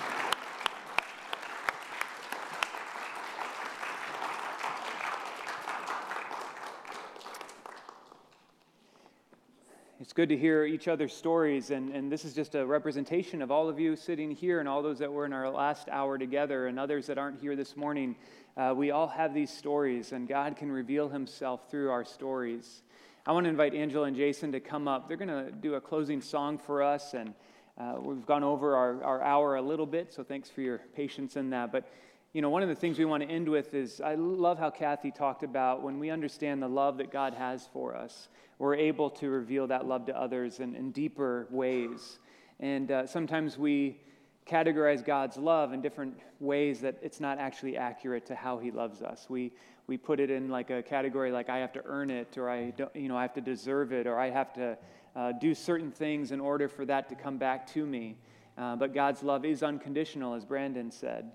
It's 10.06 10.12
good 10.12 10.28
to 10.28 10.36
hear 10.36 10.64
each 10.64 10.86
other's 10.86 11.12
stories, 11.12 11.72
and, 11.72 11.92
and 11.92 12.12
this 12.12 12.24
is 12.24 12.32
just 12.32 12.54
a 12.54 12.64
representation 12.64 13.42
of 13.42 13.50
all 13.50 13.68
of 13.68 13.80
you 13.80 13.96
sitting 13.96 14.30
here 14.30 14.60
and 14.60 14.68
all 14.68 14.80
those 14.80 15.00
that 15.00 15.12
were 15.12 15.26
in 15.26 15.32
our 15.32 15.50
last 15.50 15.88
hour 15.88 16.16
together 16.16 16.68
and 16.68 16.78
others 16.78 17.08
that 17.08 17.18
aren't 17.18 17.40
here 17.40 17.56
this 17.56 17.76
morning. 17.76 18.14
Uh, 18.56 18.72
we 18.76 18.92
all 18.92 19.08
have 19.08 19.34
these 19.34 19.50
stories, 19.50 20.12
and 20.12 20.28
God 20.28 20.56
can 20.56 20.70
reveal 20.70 21.08
Himself 21.08 21.68
through 21.72 21.90
our 21.90 22.04
stories. 22.04 22.82
I 23.26 23.32
want 23.32 23.46
to 23.46 23.50
invite 23.50 23.74
Angela 23.74 24.06
and 24.06 24.16
Jason 24.16 24.52
to 24.52 24.60
come 24.60 24.86
up. 24.86 25.08
They're 25.08 25.16
going 25.16 25.26
to 25.26 25.50
do 25.50 25.74
a 25.74 25.80
closing 25.80 26.20
song 26.20 26.58
for 26.58 26.84
us, 26.84 27.12
and 27.12 27.34
uh, 27.76 27.96
we've 28.00 28.24
gone 28.24 28.44
over 28.44 28.76
our, 28.76 29.02
our 29.02 29.22
hour 29.24 29.56
a 29.56 29.62
little 29.62 29.86
bit, 29.86 30.14
so 30.14 30.22
thanks 30.22 30.48
for 30.48 30.60
your 30.60 30.78
patience 30.94 31.34
in 31.34 31.50
that. 31.50 31.72
But, 31.72 31.88
you 32.36 32.42
know, 32.42 32.50
one 32.50 32.62
of 32.62 32.68
the 32.68 32.74
things 32.74 32.98
we 32.98 33.06
want 33.06 33.22
to 33.22 33.28
end 33.30 33.48
with 33.48 33.72
is 33.72 33.98
I 33.98 34.14
love 34.14 34.58
how 34.58 34.68
Kathy 34.68 35.10
talked 35.10 35.42
about 35.42 35.82
when 35.82 35.98
we 35.98 36.10
understand 36.10 36.62
the 36.62 36.68
love 36.68 36.98
that 36.98 37.10
God 37.10 37.32
has 37.32 37.66
for 37.72 37.96
us, 37.96 38.28
we're 38.58 38.74
able 38.74 39.08
to 39.08 39.30
reveal 39.30 39.66
that 39.68 39.86
love 39.86 40.04
to 40.04 40.20
others 40.20 40.60
in, 40.60 40.76
in 40.76 40.90
deeper 40.90 41.46
ways. 41.50 42.18
And 42.60 42.90
uh, 42.90 43.06
sometimes 43.06 43.56
we 43.56 44.02
categorize 44.46 45.02
God's 45.02 45.38
love 45.38 45.72
in 45.72 45.80
different 45.80 46.20
ways 46.38 46.78
that 46.82 46.98
it's 47.00 47.20
not 47.20 47.38
actually 47.38 47.78
accurate 47.78 48.26
to 48.26 48.34
how 48.34 48.58
He 48.58 48.70
loves 48.70 49.00
us. 49.00 49.30
We, 49.30 49.50
we 49.86 49.96
put 49.96 50.20
it 50.20 50.30
in 50.30 50.50
like 50.50 50.68
a 50.68 50.82
category 50.82 51.32
like 51.32 51.48
I 51.48 51.56
have 51.56 51.72
to 51.72 51.82
earn 51.86 52.10
it, 52.10 52.36
or 52.36 52.50
I, 52.50 52.68
don't, 52.68 52.94
you 52.94 53.08
know, 53.08 53.16
I 53.16 53.22
have 53.22 53.34
to 53.36 53.40
deserve 53.40 53.94
it, 53.94 54.06
or 54.06 54.18
I 54.18 54.28
have 54.28 54.52
to 54.52 54.76
uh, 55.16 55.32
do 55.32 55.54
certain 55.54 55.90
things 55.90 56.32
in 56.32 56.40
order 56.40 56.68
for 56.68 56.84
that 56.84 57.08
to 57.08 57.14
come 57.14 57.38
back 57.38 57.66
to 57.68 57.86
me. 57.86 58.18
Uh, 58.58 58.76
but 58.76 58.92
God's 58.92 59.22
love 59.22 59.46
is 59.46 59.62
unconditional, 59.62 60.34
as 60.34 60.44
Brandon 60.44 60.90
said. 60.90 61.30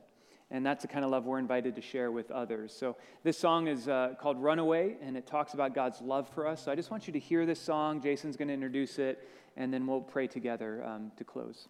And 0.51 0.65
that's 0.65 0.81
the 0.81 0.87
kind 0.87 1.05
of 1.05 1.11
love 1.11 1.25
we're 1.25 1.39
invited 1.39 1.75
to 1.75 1.81
share 1.81 2.11
with 2.11 2.29
others. 2.29 2.73
So, 2.77 2.97
this 3.23 3.37
song 3.37 3.67
is 3.67 3.87
uh, 3.87 4.15
called 4.19 4.37
Runaway, 4.37 4.97
and 5.01 5.15
it 5.15 5.25
talks 5.25 5.53
about 5.53 5.73
God's 5.73 6.01
love 6.01 6.27
for 6.27 6.45
us. 6.45 6.65
So, 6.65 6.71
I 6.71 6.75
just 6.75 6.91
want 6.91 7.07
you 7.07 7.13
to 7.13 7.19
hear 7.19 7.45
this 7.45 7.59
song. 7.59 8.01
Jason's 8.01 8.35
going 8.35 8.49
to 8.49 8.53
introduce 8.53 8.99
it, 8.99 9.27
and 9.55 9.73
then 9.73 9.87
we'll 9.87 10.01
pray 10.01 10.27
together 10.27 10.83
um, 10.83 11.11
to 11.15 11.23
close. 11.23 11.69